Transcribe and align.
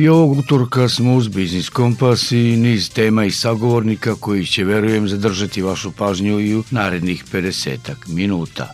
I 0.00 0.08
ovog 0.08 0.38
utorka 0.38 0.88
smo 0.88 1.14
uz 1.14 1.28
Biznis 1.28 1.68
Kompas 1.68 2.32
i 2.32 2.56
niz 2.56 2.90
tema 2.90 3.24
i 3.24 3.30
sagovornika 3.30 4.14
koji 4.14 4.46
će, 4.46 4.64
verujem, 4.64 5.08
zadržati 5.08 5.62
vašu 5.62 5.90
pažnju 5.92 6.40
i 6.40 6.54
u 6.56 6.64
narednih 6.70 7.24
50 7.32 7.78
minuta. 8.06 8.72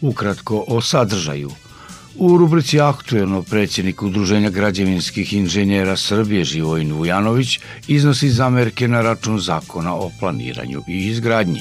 Ukratko 0.00 0.64
o 0.68 0.80
sadržaju. 0.80 1.50
U 2.16 2.38
rubrici 2.38 2.80
Aktuelno 2.80 3.42
predsjednik 3.42 4.02
Udruženja 4.02 4.50
građevinskih 4.50 5.32
inženjera 5.32 5.96
Srbije 5.96 6.44
Živojin 6.44 6.92
Vujanović 6.92 7.58
iznosi 7.88 8.30
zamerke 8.30 8.88
na 8.88 9.02
račun 9.02 9.38
zakona 9.38 9.94
o 9.94 10.10
planiranju 10.20 10.82
i 10.88 11.06
izgradnji. 11.06 11.60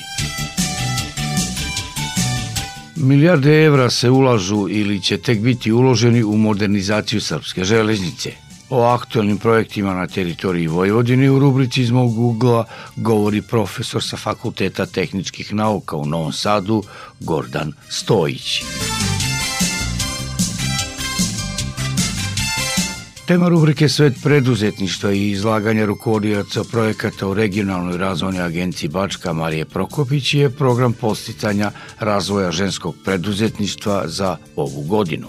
Milijarde 2.96 3.64
evra 3.64 3.90
se 3.90 4.10
ulažu 4.10 4.68
ili 4.70 5.02
će 5.02 5.18
tek 5.18 5.40
biti 5.40 5.72
uloženi 5.72 6.24
u 6.24 6.38
modernizaciju 6.38 7.22
srpske 7.22 7.64
železnice. 7.64 8.45
O 8.70 8.82
aktualnim 8.84 9.38
projektima 9.38 9.94
na 9.94 10.08
teritoriji 10.08 10.68
Vojvodine 10.68 11.32
u 11.32 11.40
rubrici 11.40 11.82
iz 11.82 11.92
mog 11.92 12.20
ugla 12.20 12.66
govori 12.96 13.42
profesor 13.42 14.04
sa 14.04 14.18
Fakulteta 14.18 14.86
tehničkih 14.86 15.54
nauka 15.54 15.96
u 15.96 16.06
Novom 16.06 16.34
Sadu 16.34 16.84
Gordan 17.20 17.74
Stojić. 17.90 18.62
Tema 23.28 23.48
rubrike 23.48 23.90
Svet 23.90 24.14
preduzetništva 24.24 25.12
i 25.12 25.32
izlaganja 25.32 25.86
rukovodioca 25.86 26.64
projekata 26.72 27.28
u 27.28 27.34
regionalnoj 27.34 27.98
razvojnoj 27.98 28.46
agenciji 28.46 28.90
Bačka 28.90 29.34
Marije 29.34 29.66
Prokopić 29.66 30.34
je 30.34 30.50
program 30.50 30.94
posticanja 30.94 31.72
razvoja 32.00 32.52
ženskog 32.52 32.96
preduzetništva 33.06 34.04
za 34.08 34.38
ovu 34.56 34.82
godinu. 34.82 35.28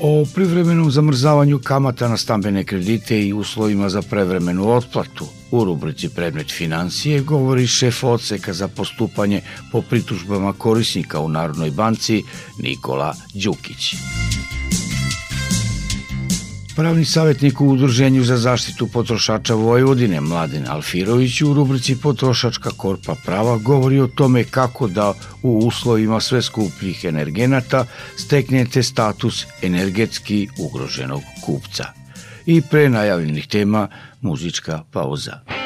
O 0.00 0.24
privremenom 0.34 0.90
zamrzavanju 0.90 1.58
kamata 1.58 2.08
na 2.08 2.16
stambene 2.16 2.64
kredite 2.64 3.26
i 3.26 3.32
uslovima 3.32 3.88
za 3.88 4.02
prevremenu 4.02 4.70
otplatu 4.70 5.26
u 5.50 5.64
rubrici 5.64 6.08
Predmet 6.08 6.50
financije 6.50 7.20
govori 7.20 7.66
šef 7.66 8.04
odseka 8.04 8.52
za 8.52 8.68
postupanje 8.68 9.40
po 9.72 9.82
pritužbama 9.82 10.52
korisnika 10.52 11.20
u 11.20 11.28
Narodnoj 11.28 11.70
banci 11.70 12.22
Nikola 12.58 13.14
Đukić. 13.34 13.94
Pravni 16.78 17.04
savjetnik 17.04 17.60
u 17.60 17.68
Udruženju 17.68 18.24
za 18.24 18.36
zaštitu 18.36 18.86
potrošača 18.86 19.54
Vojvodine 19.54 20.20
Mladen 20.20 20.66
Alfirović 20.68 21.42
u 21.42 21.54
rubrici 21.54 21.96
Potrošačka 22.02 22.70
korpa 22.70 23.16
prava 23.24 23.56
govori 23.56 24.00
o 24.00 24.06
tome 24.06 24.44
kako 24.44 24.88
da 24.88 25.14
u 25.42 25.58
uslovima 25.58 26.20
sve 26.20 26.42
skupljih 26.42 27.04
energenata 27.04 27.86
steknete 28.16 28.82
status 28.82 29.46
energetski 29.62 30.48
ugroženog 30.58 31.22
kupca. 31.44 31.84
I 32.46 32.62
pre 32.62 32.88
najavljenih 32.88 33.46
tema 33.46 33.88
muzička 34.20 34.82
pauza. 34.92 35.57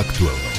Kompas. 0.00 0.10
Aktualno. 0.10 0.50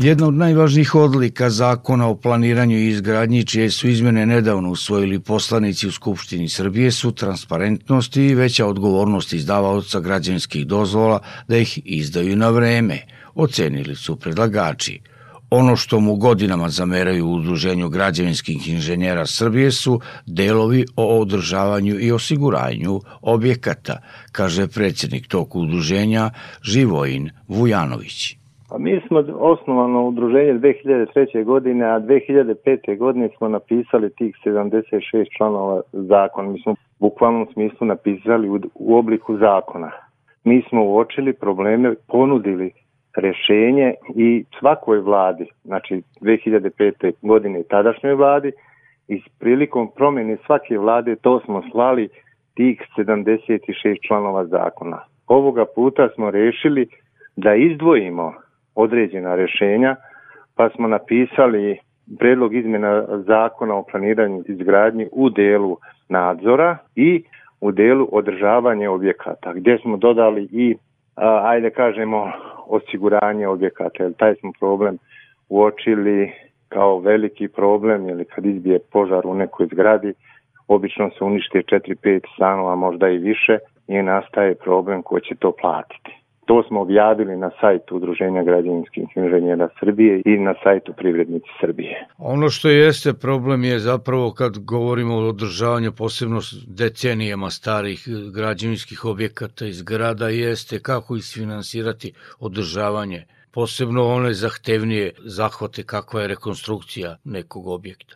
Jedna 0.00 0.26
od 0.26 0.34
najvažnijih 0.34 0.94
odlika 0.94 1.50
zakona 1.50 2.08
o 2.08 2.16
planiranju 2.16 2.78
i 2.78 2.88
izgradnji 2.88 3.44
čije 3.44 3.70
su 3.70 3.88
izmene 3.88 4.26
nedavno 4.26 4.70
usvojili 4.70 5.20
poslanici 5.20 5.88
u 5.88 5.92
Skupštini 5.92 6.48
Srbije 6.48 6.90
su 6.90 7.12
transparentnost 7.12 8.16
i 8.16 8.34
veća 8.34 8.66
odgovornost 8.66 9.32
izdavaoca 9.32 10.00
građanskih 10.00 10.66
dozvola 10.66 11.20
da 11.48 11.56
ih 11.56 11.78
izdaju 11.84 12.36
na 12.36 12.48
vreme, 12.50 12.98
ocenili 13.34 13.96
su 13.96 14.16
predlagači. 14.16 15.00
Ono 15.50 15.76
što 15.76 16.00
mu 16.00 16.14
godinama 16.16 16.68
zameraju 16.68 17.26
u 17.26 17.34
Udruženju 17.34 17.88
građevinskih 17.88 18.68
inženjera 18.68 19.26
Srbije 19.26 19.70
su 19.70 20.00
delovi 20.26 20.84
o 20.96 21.20
održavanju 21.20 21.94
i 22.00 22.12
osiguranju 22.12 23.00
objekata, 23.22 23.96
kaže 24.32 24.62
predsjednik 24.74 25.28
tog 25.28 25.56
udruženja 25.56 26.30
Živojin 26.62 27.30
Vujanović. 27.48 28.40
Pa 28.70 28.78
mi 28.78 29.00
smo 29.06 29.18
osnovano 29.38 30.08
udruženje 30.08 30.52
2003. 30.52 31.44
godine, 31.44 31.84
a 31.84 32.00
2005. 32.00 32.98
godine 32.98 33.28
smo 33.38 33.48
napisali 33.48 34.10
tih 34.10 34.36
76 34.44 35.36
članova 35.36 35.80
zakona. 35.92 36.48
Mi 36.48 36.62
smo 36.62 36.72
u 36.72 36.76
bukvalnom 37.00 37.46
smislu 37.52 37.86
napisali 37.86 38.48
u, 38.74 38.98
obliku 38.98 39.36
zakona. 39.36 39.90
Mi 40.44 40.62
smo 40.68 40.84
uočili 40.84 41.32
probleme, 41.32 41.94
ponudili 42.08 42.72
rešenje 43.20 43.94
i 44.16 44.44
svakoj 44.58 45.00
vladi, 45.00 45.46
znači 45.64 46.02
2005. 46.20 47.12
godine 47.22 47.60
i 47.60 47.68
tadašnjoj 47.68 48.14
vladi, 48.14 48.52
i 49.08 49.22
prilikom 49.38 49.90
promjene 49.96 50.36
svake 50.46 50.78
vlade 50.78 51.16
to 51.16 51.40
smo 51.40 51.62
slali 51.70 52.08
tih 52.54 52.82
76 52.96 54.06
članova 54.08 54.46
zakona. 54.46 54.98
Ovoga 55.26 55.64
puta 55.74 56.08
smo 56.14 56.30
rešili 56.30 56.86
da 57.36 57.54
izdvojimo 57.54 58.34
određena 58.74 59.34
rešenja, 59.34 59.96
pa 60.56 60.70
smo 60.70 60.88
napisali 60.88 61.78
predlog 62.18 62.54
izmjena 62.54 63.06
zakona 63.26 63.74
o 63.74 63.84
planiranju 63.90 64.42
izgradnji 64.48 65.08
u 65.12 65.30
delu 65.30 65.76
nadzora 66.08 66.76
i 66.96 67.22
u 67.60 67.72
delu 67.72 68.08
održavanja 68.12 68.90
objekata, 68.90 69.52
gdje 69.52 69.78
smo 69.78 69.96
dodali 69.96 70.48
i, 70.52 70.76
ajde 71.20 71.70
kažemo, 71.70 72.32
osiguranje 72.66 73.48
objekata, 73.48 74.02
jer 74.02 74.12
taj 74.12 74.34
smo 74.34 74.52
problem 74.60 74.98
uočili 75.48 76.32
kao 76.68 76.98
veliki 76.98 77.48
problem, 77.48 78.08
ili 78.08 78.24
kad 78.24 78.46
izbije 78.46 78.78
požar 78.92 79.26
u 79.26 79.34
nekoj 79.34 79.66
zgradi, 79.66 80.14
obično 80.68 81.10
se 81.10 81.24
unište 81.24 81.58
4-5 81.58 82.20
stanova, 82.34 82.74
možda 82.74 83.08
i 83.08 83.18
više, 83.18 83.58
i 83.88 84.02
nastaje 84.02 84.54
problem 84.54 85.02
ko 85.02 85.20
će 85.20 85.34
to 85.34 85.52
platiti. 85.60 86.19
To 86.50 86.62
smo 86.62 86.80
objavili 86.80 87.36
na 87.36 87.50
sajtu 87.60 87.96
Udruženja 87.96 88.42
građevinskih 88.42 89.04
inženjera 89.16 89.68
Srbije 89.80 90.22
i 90.24 90.38
na 90.38 90.54
sajtu 90.62 90.92
Privrednici 90.92 91.48
Srbije. 91.60 92.06
Ono 92.18 92.48
što 92.48 92.68
jeste 92.68 93.12
problem 93.22 93.64
je 93.64 93.78
zapravo 93.78 94.32
kad 94.38 94.52
govorimo 94.58 95.14
o 95.14 95.28
održavanju 95.28 95.90
posebno 95.98 96.40
decenijama 96.78 97.50
starih 97.50 98.00
građevinskih 98.34 99.04
objekata 99.04 99.66
i 99.66 99.72
zgrada 99.72 100.28
jeste 100.28 100.78
kako 100.82 101.16
isfinansirati 101.16 102.12
održavanje 102.40 103.20
posebno 103.54 104.02
one 104.16 104.32
zahtevnije 104.32 105.12
zahvate 105.38 105.82
kakva 105.82 106.20
je 106.20 106.28
rekonstrukcija 106.28 107.10
nekog 107.24 107.66
objekta. 107.66 108.14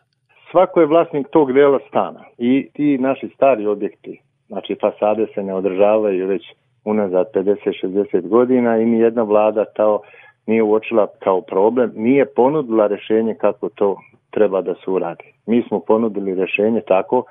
Svako 0.50 0.80
je 0.80 0.86
vlasnik 0.86 1.26
tog 1.28 1.52
dela 1.52 1.78
stana 1.88 2.24
i 2.38 2.68
ti 2.74 2.98
naši 2.98 3.28
stari 3.34 3.66
objekti, 3.66 4.20
znači 4.46 4.76
fasade 4.80 5.26
se 5.34 5.42
ne 5.42 5.54
održavaju 5.54 6.26
već 6.26 6.42
unazad 6.84 7.26
50-60 7.34 8.28
godina 8.28 8.78
i 8.78 8.84
ni 8.86 8.98
jedna 8.98 9.22
vlada 9.22 9.64
to 9.64 10.00
nije 10.46 10.62
uočila 10.62 11.06
kao 11.18 11.40
problem, 11.40 11.92
nije 11.94 12.26
ponudila 12.26 12.86
rešenje 12.86 13.34
kako 13.34 13.68
to 13.68 13.96
treba 14.30 14.62
da 14.62 14.74
se 14.74 14.90
uradi. 14.90 15.24
Mi 15.46 15.62
smo 15.68 15.80
ponudili 15.80 16.34
rešenje 16.34 16.80
tako 16.80 17.24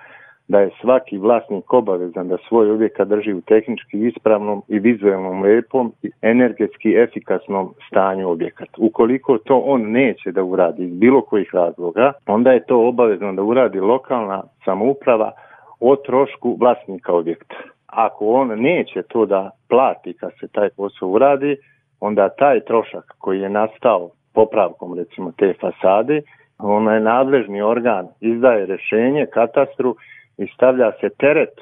da 0.48 0.60
je 0.60 0.70
svaki 0.82 1.18
vlasnik 1.18 1.74
obavezan 1.74 2.28
da 2.28 2.38
svoj 2.48 2.72
objekat 2.72 3.08
drži 3.08 3.34
u 3.34 3.42
tehnički 3.42 4.08
ispravnom 4.08 4.62
i 4.68 4.80
vizualnom 4.80 5.42
lepom 5.42 5.94
i 6.04 6.12
energetski 6.22 6.96
efikasnom 6.96 7.74
stanju 7.88 8.30
objekat. 8.30 8.68
Ukoliko 8.78 9.38
to 9.38 9.58
on 9.58 9.82
neće 9.92 10.32
da 10.32 10.44
uradi 10.44 10.84
iz 10.84 10.94
bilo 10.94 11.22
kojih 11.22 11.50
razloga, 11.54 12.14
onda 12.28 12.52
je 12.52 12.66
to 12.66 12.88
obavezno 12.88 13.34
da 13.34 13.44
uradi 13.44 13.80
lokalna 13.80 14.44
samouprava 14.66 15.32
o 15.80 15.96
trošku 15.96 16.58
vlasnika 16.60 17.14
objekta 17.14 17.56
ako 17.96 18.26
on 18.26 18.48
neće 18.48 19.02
to 19.02 19.26
da 19.26 19.52
plati 19.70 20.14
kad 20.14 20.32
se 20.40 20.48
taj 20.48 20.70
posao 20.78 21.10
uradi, 21.10 21.58
onda 22.00 22.30
taj 22.30 22.60
trošak 22.60 23.16
koji 23.18 23.40
je 23.40 23.50
nastao 23.50 24.10
popravkom 24.34 24.94
recimo 24.94 25.32
te 25.38 25.54
fasade, 25.62 26.22
onaj 26.58 27.00
nadležni 27.00 27.62
organ 27.62 28.08
izdaje 28.22 28.66
rešenje 28.66 29.26
katastru 29.34 29.96
i 30.38 30.48
stavlja 30.48 30.92
se 31.02 31.10
teret 31.10 31.54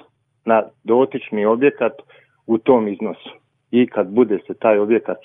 na 0.45 0.63
dotični 0.83 1.45
objekat 1.45 1.93
u 2.47 2.57
tom 2.57 2.87
iznosu. 2.87 3.29
I 3.71 3.87
kad 3.87 4.07
bude 4.07 4.39
se 4.47 4.53
taj 4.53 4.79
objekat 4.79 5.17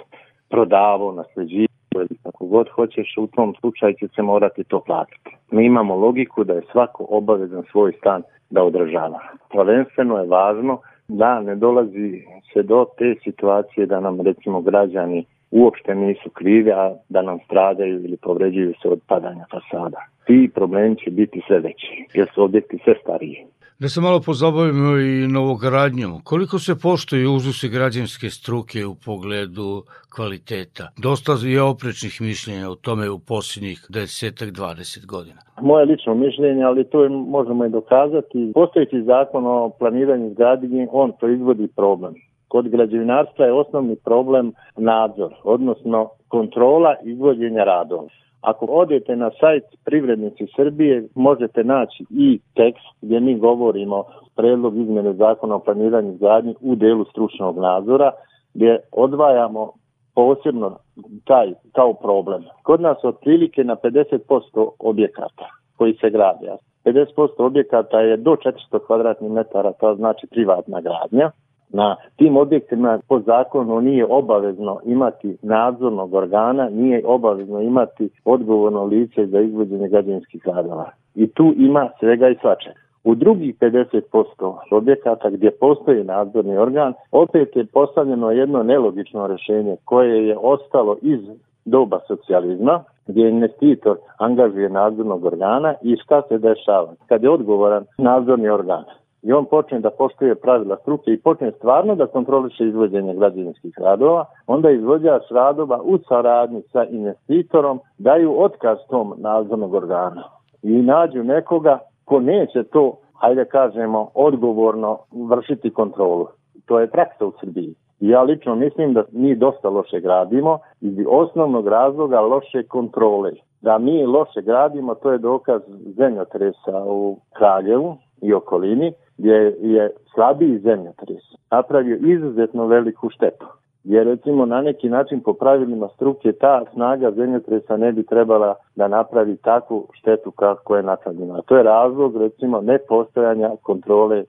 prodavao, 0.51 1.13
nasleđivao 1.13 1.67
ili 1.97 2.19
kako 2.23 2.47
god 2.47 2.69
hoćeš, 2.69 3.15
u 3.19 3.27
tom 3.27 3.55
slučaju 3.61 3.95
će 3.95 4.09
se 4.09 4.23
morati 4.23 4.65
to 4.65 4.81
platiti. 4.81 5.37
Mi 5.51 5.65
imamo 5.65 5.97
logiku 5.97 6.45
da 6.45 6.53
je 6.53 6.63
svako 6.73 7.07
obavezan 7.09 7.63
svoj 7.73 7.93
stan 7.93 8.23
da 8.51 8.63
održava. 8.63 9.21
Prvenstveno 9.51 10.19
je 10.19 10.29
važno 10.29 10.81
da 11.09 11.41
ne 11.41 11.55
dolazi 11.55 12.23
se 12.53 12.63
do 12.63 12.87
te 12.99 13.15
situacije 13.25 13.87
da 13.87 14.01
nam 14.01 14.21
recimo 14.21 14.61
građani 14.61 15.25
uopšte 15.51 15.95
nisu 15.95 16.31
krivi, 16.31 16.73
a 16.73 16.95
da 17.09 17.23
nam 17.23 17.39
stradaju 17.45 18.05
ili 18.05 18.17
povređuju 18.17 18.75
se 18.83 18.89
od 18.89 19.01
padanja 19.07 19.45
fasada. 19.51 20.01
Ti 20.27 20.51
problemi 20.55 20.97
će 20.97 21.11
biti 21.11 21.43
sve 21.47 21.61
veći, 21.61 22.07
jer 22.15 22.29
su 22.35 22.43
objekti 22.43 22.79
sve 22.85 22.95
stariji. 23.03 23.47
Da 23.79 23.89
se 23.89 24.01
malo 24.01 24.21
pozabavimo 24.27 24.97
i 24.99 25.29
novogradnjom. 25.29 26.21
Koliko 26.25 26.59
se 26.59 26.81
poštoju 26.83 27.33
uzusi 27.33 27.69
građanske 27.69 28.31
struke 28.31 28.87
u 28.87 28.95
pogledu 29.05 29.83
kvaliteta? 30.15 30.89
Dosta 31.03 31.33
je 31.43 31.63
oprečnih 31.63 32.21
mišljenja 32.21 32.71
o 32.71 32.75
tome 32.75 33.11
u 33.11 33.19
posljednjih 33.19 33.79
10-20 33.91 35.07
godina. 35.07 35.41
Moje 35.61 35.85
lično 35.85 36.15
mišljenje, 36.15 36.63
ali 36.63 36.85
to 36.85 37.03
je, 37.03 37.09
možemo 37.09 37.65
i 37.65 37.71
dokazati. 37.71 38.53
Postojeći 38.55 39.03
zakon 39.03 39.47
o 39.47 39.71
planiranju 39.79 40.31
zgradnje, 40.31 40.89
on 40.91 41.13
proizvodi 41.21 41.69
problem. 41.77 42.15
Kod 42.49 42.69
građevinarstva 42.69 43.47
je 43.47 43.53
osnovni 43.53 43.97
problem 44.05 44.53
nadzor, 44.77 45.35
odnosno 45.45 46.09
kontrola 46.29 46.95
izvođenja 47.05 47.65
radova. 47.65 48.09
Ako 48.41 48.67
odete 48.67 49.17
na 49.17 49.31
sajt 49.41 49.65
Privrednici 49.85 50.47
Srbije, 50.57 51.09
možete 51.15 51.65
naći 51.65 52.05
i 52.11 52.41
tekst 52.55 52.87
gdje 53.03 53.21
mi 53.21 53.39
govorimo 53.39 54.05
predlog 54.37 54.77
izmene 54.77 55.13
zakona 55.13 55.55
o 55.55 55.59
planiranju 55.59 56.13
izgradnji 56.13 56.55
u 56.61 56.75
delu 56.75 57.05
stručnog 57.05 57.59
nadzora, 57.59 58.11
gdje 58.55 58.81
odvajamo 58.93 59.73
posebno 60.15 60.79
taj 61.25 61.53
kao 61.73 61.95
problem. 61.95 62.45
Kod 62.63 62.81
nas 62.81 63.05
otprilike 63.05 63.65
na 63.65 63.77
50% 63.77 64.69
objekata 64.79 65.47
koji 65.77 65.95
se 65.95 66.11
grade. 66.11 66.57
50% 66.85 67.29
objekata 67.39 68.01
je 68.01 68.17
do 68.17 68.31
400 68.31 68.87
kvadratnih 68.87 69.31
metara, 69.31 69.73
to 69.73 69.95
znači 69.95 70.27
privatna 70.27 70.81
gradnja. 70.81 71.31
Na 71.69 71.97
tim 72.17 72.37
objektima 72.37 72.99
po 73.09 73.21
zakonu 73.21 73.81
nije 73.81 74.07
obavezno 74.11 74.81
imati 74.85 75.37
nadzornog 75.43 76.15
organa, 76.15 76.69
nije 76.71 77.03
obavezno 77.07 77.61
imati 77.61 78.09
odgovorno 78.25 78.85
lice 78.85 79.27
za 79.27 79.41
izvođenje 79.41 79.89
građevinskih 79.89 80.43
radova. 80.47 80.91
I 81.15 81.27
tu 81.27 81.55
ima 81.57 81.89
svega 82.01 82.29
i 82.29 82.37
svačega. 82.41 82.87
U 83.05 83.15
drugih 83.15 83.55
50% 83.61 84.55
objekata 84.71 85.31
gdje 85.31 85.51
postoji 85.51 86.05
nadzorni 86.05 86.57
organ, 86.57 86.93
opet 87.13 87.57
je 87.57 87.67
postavljeno 87.67 88.31
jedno 88.31 88.63
nelogično 88.63 89.27
rešenje 89.27 89.77
koje 89.85 90.29
je 90.29 90.37
ostalo 90.41 90.97
iz 91.03 91.21
doba 91.65 92.01
socijalizma, 92.09 92.85
gdje 93.07 93.29
investitor 93.29 93.97
angažuje 94.19 94.69
nadzornog 94.69 95.25
organa 95.25 95.75
i 95.83 95.97
šta 95.97 96.23
se 96.29 96.39
dešava? 96.39 96.93
Kad 97.07 97.23
je 97.23 97.31
odgovoran 97.31 97.85
nadzorni 97.99 98.49
organ, 98.49 98.85
i 99.27 99.33
on 99.33 99.45
počne 99.45 99.81
da 99.81 99.91
poštuje 99.91 100.35
pravila 100.35 100.77
struke 100.77 101.11
i 101.11 101.21
počne 101.21 101.53
stvarno 101.53 101.95
da 101.95 102.07
kontroliše 102.07 102.65
izvođenje 102.65 103.15
građevinskih 103.15 103.75
radova, 103.79 104.25
onda 104.47 104.71
izvođač 104.71 105.23
radova 105.31 105.81
u 105.83 105.99
saradnji 105.99 106.63
sa 106.73 106.85
investitorom 106.85 107.81
daju 107.99 108.43
otkaz 108.43 108.79
tom 108.91 109.15
nadzornog 109.17 109.75
organa 109.75 110.23
i 110.63 110.83
nađu 110.83 111.25
nekoga 111.25 111.79
ko 112.05 112.21
neće 112.21 112.63
to, 112.63 112.99
hajde 113.21 113.45
kažemo, 113.45 114.11
odgovorno 114.15 114.99
vršiti 115.31 115.71
kontrolu. 115.71 116.27
To 116.67 116.81
je 116.81 116.91
praksa 116.91 117.27
u 117.27 117.33
Srbiji. 117.41 117.75
Ja 118.01 118.23
lično 118.23 118.55
mislim 118.55 118.95
da 118.95 119.05
mi 119.13 119.35
dosta 119.35 119.69
loše 119.69 120.01
gradimo 120.01 120.59
iz 120.81 120.95
osnovnog 121.11 121.69
razloga 121.69 122.21
loše 122.21 122.63
kontrole. 122.63 123.33
Da 123.61 123.79
mi 123.79 124.07
loše 124.07 124.43
gradimo, 124.43 124.95
to 124.95 125.13
je 125.13 125.19
dokaz 125.19 125.63
zemljotresa 125.97 126.85
u 126.87 127.17
Kraljevu 127.37 127.97
i 128.23 128.33
okolini, 128.33 128.93
gdje 129.19 129.57
je 129.61 129.91
slabiji 130.15 130.59
zemljotres 130.59 131.23
napravio 131.51 131.97
izuzetno 131.97 132.67
veliku 132.67 133.11
štetu. 133.11 133.47
Jer 133.85 134.07
recimo 134.07 134.47
na 134.47 134.63
neki 134.63 134.89
način 134.89 135.21
po 135.21 135.33
pravilima 135.33 135.89
struke 135.89 136.33
ta 136.33 136.65
snaga 136.73 137.11
zemljotresa 137.11 137.77
ne 137.77 137.93
bi 137.93 138.07
trebala 138.07 138.55
da 138.77 138.89
napravi 138.89 139.37
takvu 139.37 139.87
štetu 139.93 140.31
kako 140.31 140.77
je 140.77 140.83
napravljena. 140.83 141.43
To 141.43 141.57
je 141.57 141.63
razlog 141.63 142.17
recimo 142.17 142.61
nepostojanja 142.61 143.51
kontrole 143.63 144.25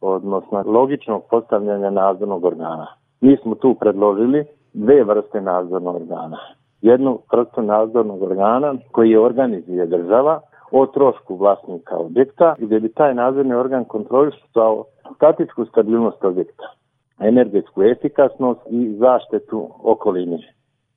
odnosno 0.00 0.62
logičnog 0.66 1.22
postavljanja 1.30 1.90
nadzornog 1.90 2.44
organa. 2.44 2.86
Mi 3.20 3.36
smo 3.36 3.54
tu 3.54 3.74
predložili 3.74 4.44
dve 4.72 5.04
vrste 5.04 5.40
nadzornog 5.40 5.94
organa. 5.94 6.38
Jednu 6.82 7.18
vrstu 7.32 7.62
nadzornog 7.62 8.22
organa 8.22 8.74
koji 8.92 9.10
je 9.10 9.20
organizuje 9.20 9.86
država 9.86 10.40
o 10.72 10.86
trošku 10.86 11.36
vlasnika 11.36 11.96
objekta 11.96 12.54
gdje 12.58 12.80
bi 12.80 12.92
taj 12.92 13.14
nadzorni 13.14 13.54
organ 13.54 13.84
kontrolisao 13.84 14.84
statičku 15.16 15.64
stabilnost 15.64 16.24
objekta, 16.24 16.64
energetsku 17.20 17.82
efikasnost 17.82 18.60
i 18.70 18.96
zaštetu 18.96 19.68
okoline. 19.82 20.38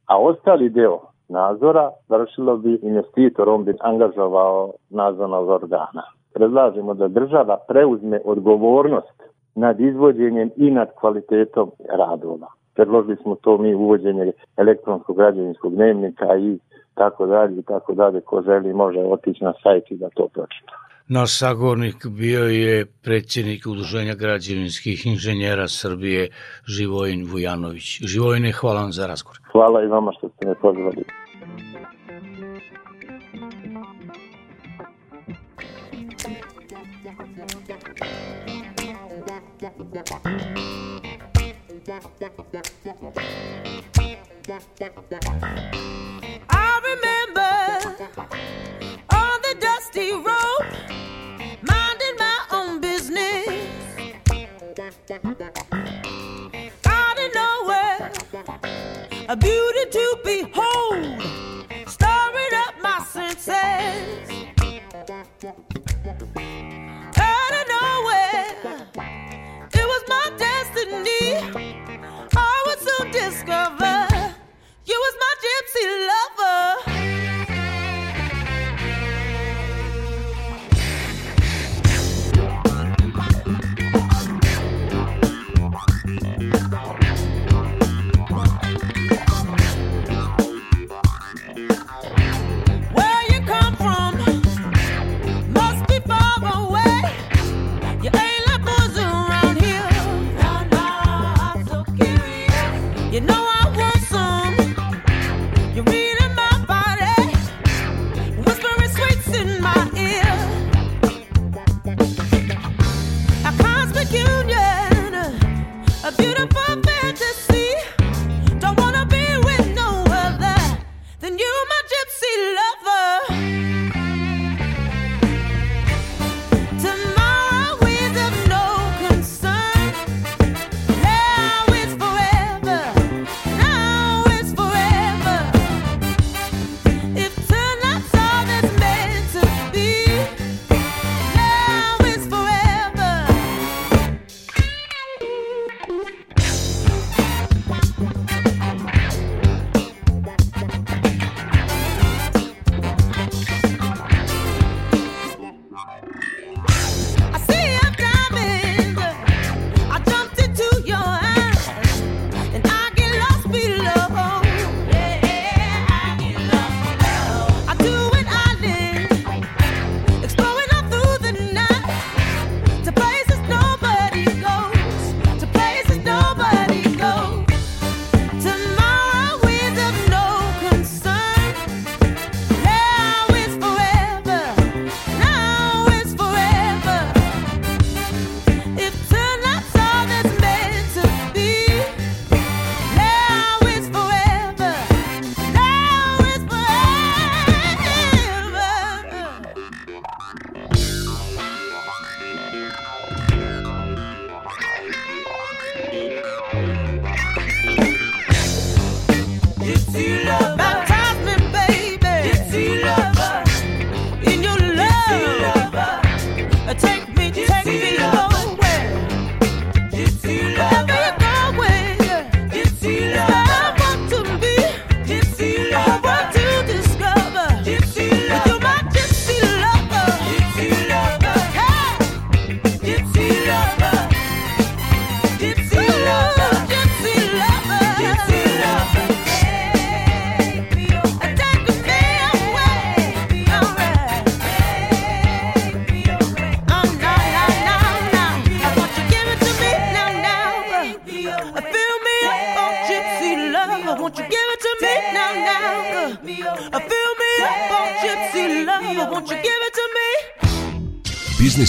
A 0.06 0.22
ostali 0.22 0.70
deo 0.70 1.00
nadzora 1.30 1.92
vršilo 2.10 2.58
bi 2.58 2.80
investitor, 2.82 3.50
on 3.50 3.64
bi 3.64 3.74
angažovao 3.80 4.72
nadzornog 4.90 5.50
organa. 5.50 6.04
Predlažemo 6.34 6.94
da 6.94 7.08
država 7.08 7.58
preuzme 7.68 8.22
odgovornost 8.26 9.24
nad 9.56 9.80
izvođenjem 9.80 10.52
i 10.56 10.72
nad 10.72 10.88
kvalitetom 11.00 11.72
radova. 11.90 12.48
Predložili 12.76 13.16
smo 13.16 13.36
to 13.36 13.58
mi 13.58 13.76
uvođenje 13.76 14.32
elektronskog 14.58 15.16
građevinskog 15.16 15.76
dnevnika 15.76 16.36
i 16.38 16.60
tako 16.96 17.26
dalje 17.26 17.60
i 17.60 17.64
tako 17.64 17.94
dalje. 17.94 18.22
Ko 18.22 18.42
želi 18.42 18.74
može 18.74 19.00
otići 19.00 19.44
na 19.44 19.54
sajt 19.64 19.92
i 19.92 19.98
da 19.98 20.10
to 20.10 20.28
pročita. 20.28 20.74
Naš 21.08 21.40
sagovornik 21.40 22.06
bio 22.06 22.44
je 22.44 22.86
predsjednik 22.86 23.68
Udruženja 23.68 24.16
građevinskih 24.16 25.06
inženjera 25.06 25.68
Srbije 25.68 26.30
Živojin 26.68 27.28
Vujanović. 27.32 28.02
Živojine, 28.02 28.52
hvala 28.52 28.82
vam 28.82 28.92
za 28.92 29.08
razgovor. 29.08 29.38
Hvala 29.52 29.84
i 29.84 29.88
vama 29.88 30.12
što 30.18 30.30
ste 30.30 30.48
me 30.48 30.56
pozvali. 30.56 31.06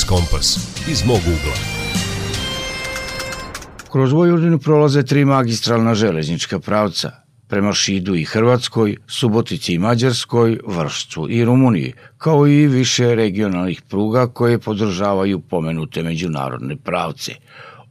Kompas 0.08 0.58
iz 0.90 1.04
mog 1.04 1.18
ugla. 1.18 1.56
Kroz 3.92 4.12
Vojvodinu 4.12 4.58
prolaze 4.58 5.02
tri 5.02 5.24
magistralna 5.24 5.94
železnička 5.94 6.58
pravca 6.58 7.10
prema 7.48 7.72
Šidu 7.72 8.14
i 8.14 8.24
Hrvatskoj, 8.24 8.96
Subotici 9.06 9.74
i 9.74 9.78
Mađarskoj, 9.78 10.58
Vršcu 10.66 11.26
i 11.30 11.44
Rumuniji, 11.44 11.92
kao 12.18 12.46
i 12.46 12.66
više 12.66 13.14
regionalnih 13.14 13.82
pruga 13.82 14.26
koje 14.26 14.58
podržavaju 14.58 15.40
pomenute 15.40 16.02
međunarodne 16.02 16.76
pravce. 16.76 17.32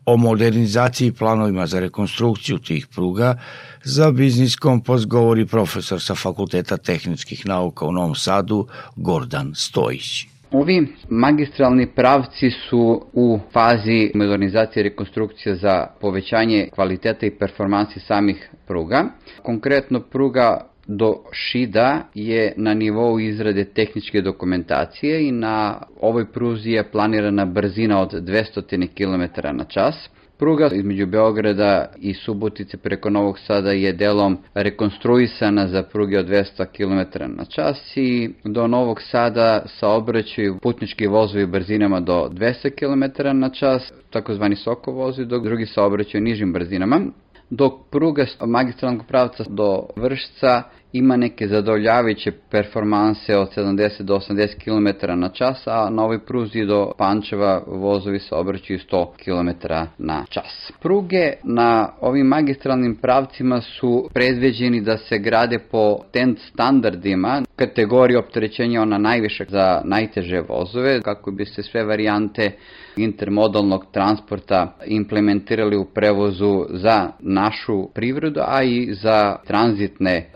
O 0.06 0.18
modernizaciji 0.18 1.08
i 1.08 1.12
planovima 1.12 1.68
za 1.68 1.80
rekonstrukciju 1.80 2.58
tih 2.58 2.88
pruga 2.88 3.40
za 3.84 4.12
Biznis 4.12 4.56
Kompas 4.56 5.06
govori 5.06 5.46
profesor 5.46 6.02
sa 6.02 6.16
Fakulteta 6.16 6.78
tehničkih 6.78 7.46
nauka 7.46 7.86
u 7.86 7.92
Novom 7.92 8.16
Sadu 8.16 8.68
Gordan 8.96 9.52
Stojić. 9.56 10.35
Ovi 10.56 10.88
magistralni 11.10 11.88
pravci 11.88 12.50
su 12.50 13.02
u 13.14 13.40
fazi 13.54 14.12
modernizacije 14.16 14.82
i 14.82 14.90
rekonstrukcije 14.90 15.56
za 15.56 15.88
povećanje 16.02 16.68
kvaliteta 16.72 17.26
i 17.26 17.32
performansi 17.32 18.00
samih 18.00 18.50
pruga. 18.68 19.04
Konkretno 19.44 20.00
pruga 20.00 20.66
do 20.88 21.16
Šida 21.32 22.02
je 22.14 22.54
na 22.58 22.74
nivou 22.74 23.20
izrade 23.20 23.66
tehničke 23.66 24.22
dokumentacije 24.22 25.28
i 25.28 25.32
na 25.32 25.82
ovoj 26.02 26.32
pruzi 26.32 26.72
je 26.72 26.92
planirana 26.92 27.46
brzina 27.46 28.02
od 28.02 28.12
200 28.14 28.88
km 28.98 29.58
na 29.58 29.64
čas. 29.64 30.10
Pruga 30.38 30.70
između 30.74 31.06
Beograda 31.06 31.86
i 31.98 32.14
Subotice 32.14 32.78
preko 32.78 33.10
Novog 33.10 33.40
Sada 33.40 33.72
je 33.72 33.94
delom 33.94 34.38
rekonstruisana 34.54 35.68
za 35.68 35.84
pruge 35.84 36.20
od 36.20 36.28
200 36.28 36.66
km 36.66 37.24
na 37.38 37.46
čas 37.46 37.98
i 37.98 38.30
do 38.44 38.68
Novog 38.68 39.02
Sada 39.02 39.64
saobraćaju 39.80 40.58
putnički 40.62 41.08
vozovi 41.08 41.46
brzinama 41.46 42.00
do 42.00 42.30
200 42.32 42.70
km 42.70 43.40
na 43.40 43.50
čas, 43.50 43.94
takozvani 44.10 44.56
soko 44.56 44.92
vozovi, 44.92 45.28
dok 45.28 45.44
drugi 45.44 45.66
saobraćaju 45.66 46.24
nižim 46.24 46.54
brzinama. 46.54 47.02
Dok 47.50 47.74
pruga 47.92 48.26
magistralnog 48.46 49.06
pravca 49.08 49.44
do 49.50 49.88
Vršca 49.96 50.64
ima 50.98 51.18
neke 51.18 51.48
zadovoljavajuće 51.48 52.32
performanse 52.52 53.38
od 53.38 53.56
70 53.56 54.02
do 54.02 54.16
80 54.16 54.56
km 54.64 55.20
na 55.20 55.30
čas, 55.30 55.68
a 55.68 55.90
na 55.90 56.04
ovoj 56.04 56.26
pruzi 56.26 56.66
do 56.66 56.92
Pančeva 56.98 57.64
vozovi 57.68 58.20
se 58.20 58.36
obraćaju 58.36 58.80
100 58.80 59.06
km 59.24 59.68
na 59.98 60.26
čas. 60.30 60.72
Pruge 60.82 61.34
na 61.44 61.90
ovim 62.02 62.28
magistralnim 62.28 62.96
pravcima 62.96 63.62
su 63.62 64.10
predveđeni 64.14 64.82
da 64.82 64.98
se 64.98 65.18
grade 65.20 65.60
po 65.72 66.00
TENT 66.12 66.40
standardima, 66.40 67.42
kategorije 67.56 68.20
opterećenja 68.20 68.82
ona 68.82 68.98
najviše 68.98 69.46
za 69.50 69.82
najteže 69.86 70.42
vozove, 70.50 71.02
kako 71.02 71.32
bi 71.32 71.46
se 71.46 71.64
sve 71.64 71.84
varijante 71.84 72.52
intermodalnog 72.98 73.86
transporta 73.92 74.78
implementirali 74.86 75.78
u 75.78 75.86
prevozu 75.86 76.66
za 76.70 77.12
našu 77.20 77.90
privredu, 77.94 78.40
a 78.48 78.64
i 78.64 78.94
za 78.94 79.36
tranzitne 79.48 80.30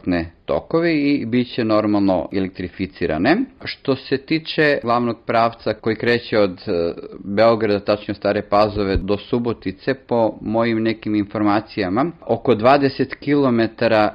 partner 0.00 0.39
tokove 0.50 0.96
i 0.96 1.26
bit 1.26 1.54
će 1.54 1.64
normalno 1.64 2.28
elektrificirane. 2.32 3.36
Što 3.64 3.96
se 3.96 4.18
tiče 4.18 4.78
glavnog 4.82 5.16
pravca 5.26 5.74
koji 5.74 5.96
kreće 5.96 6.38
od 6.38 6.58
e, 6.66 6.92
Beograda, 7.24 7.80
tačnije 7.80 8.14
Stare 8.14 8.42
Pazove, 8.42 8.96
do 8.96 9.18
Subotice, 9.18 9.94
po 9.94 10.32
mojim 10.40 10.82
nekim 10.82 11.14
informacijama, 11.14 12.06
oko 12.26 12.54
20 12.54 13.14
km 13.24 13.60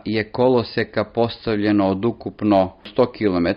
je 0.06 0.24
koloseka 0.24 1.04
postavljeno 1.04 1.88
od 1.88 2.06
ukupno 2.06 2.74
100 2.98 3.06
km, 3.18 3.48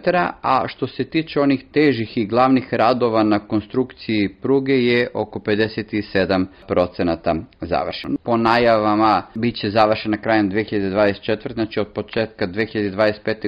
a 0.42 0.68
što 0.68 0.86
se 0.86 1.04
tiče 1.04 1.40
onih 1.40 1.64
težih 1.72 2.18
i 2.18 2.26
glavnih 2.26 2.74
radova 2.74 3.22
na 3.22 3.38
konstrukciji 3.38 4.28
pruge 4.42 4.84
je 4.84 5.08
oko 5.14 5.38
57% 5.38 7.42
završeno. 7.60 8.16
Po 8.24 8.36
najavama 8.36 9.22
bit 9.34 9.56
će 9.56 9.70
završena 9.70 10.16
krajem 10.16 10.50
2024, 10.50 11.52
znači 11.52 11.80
od 11.80 11.88
početka 11.88 12.46
2025. 12.46 12.67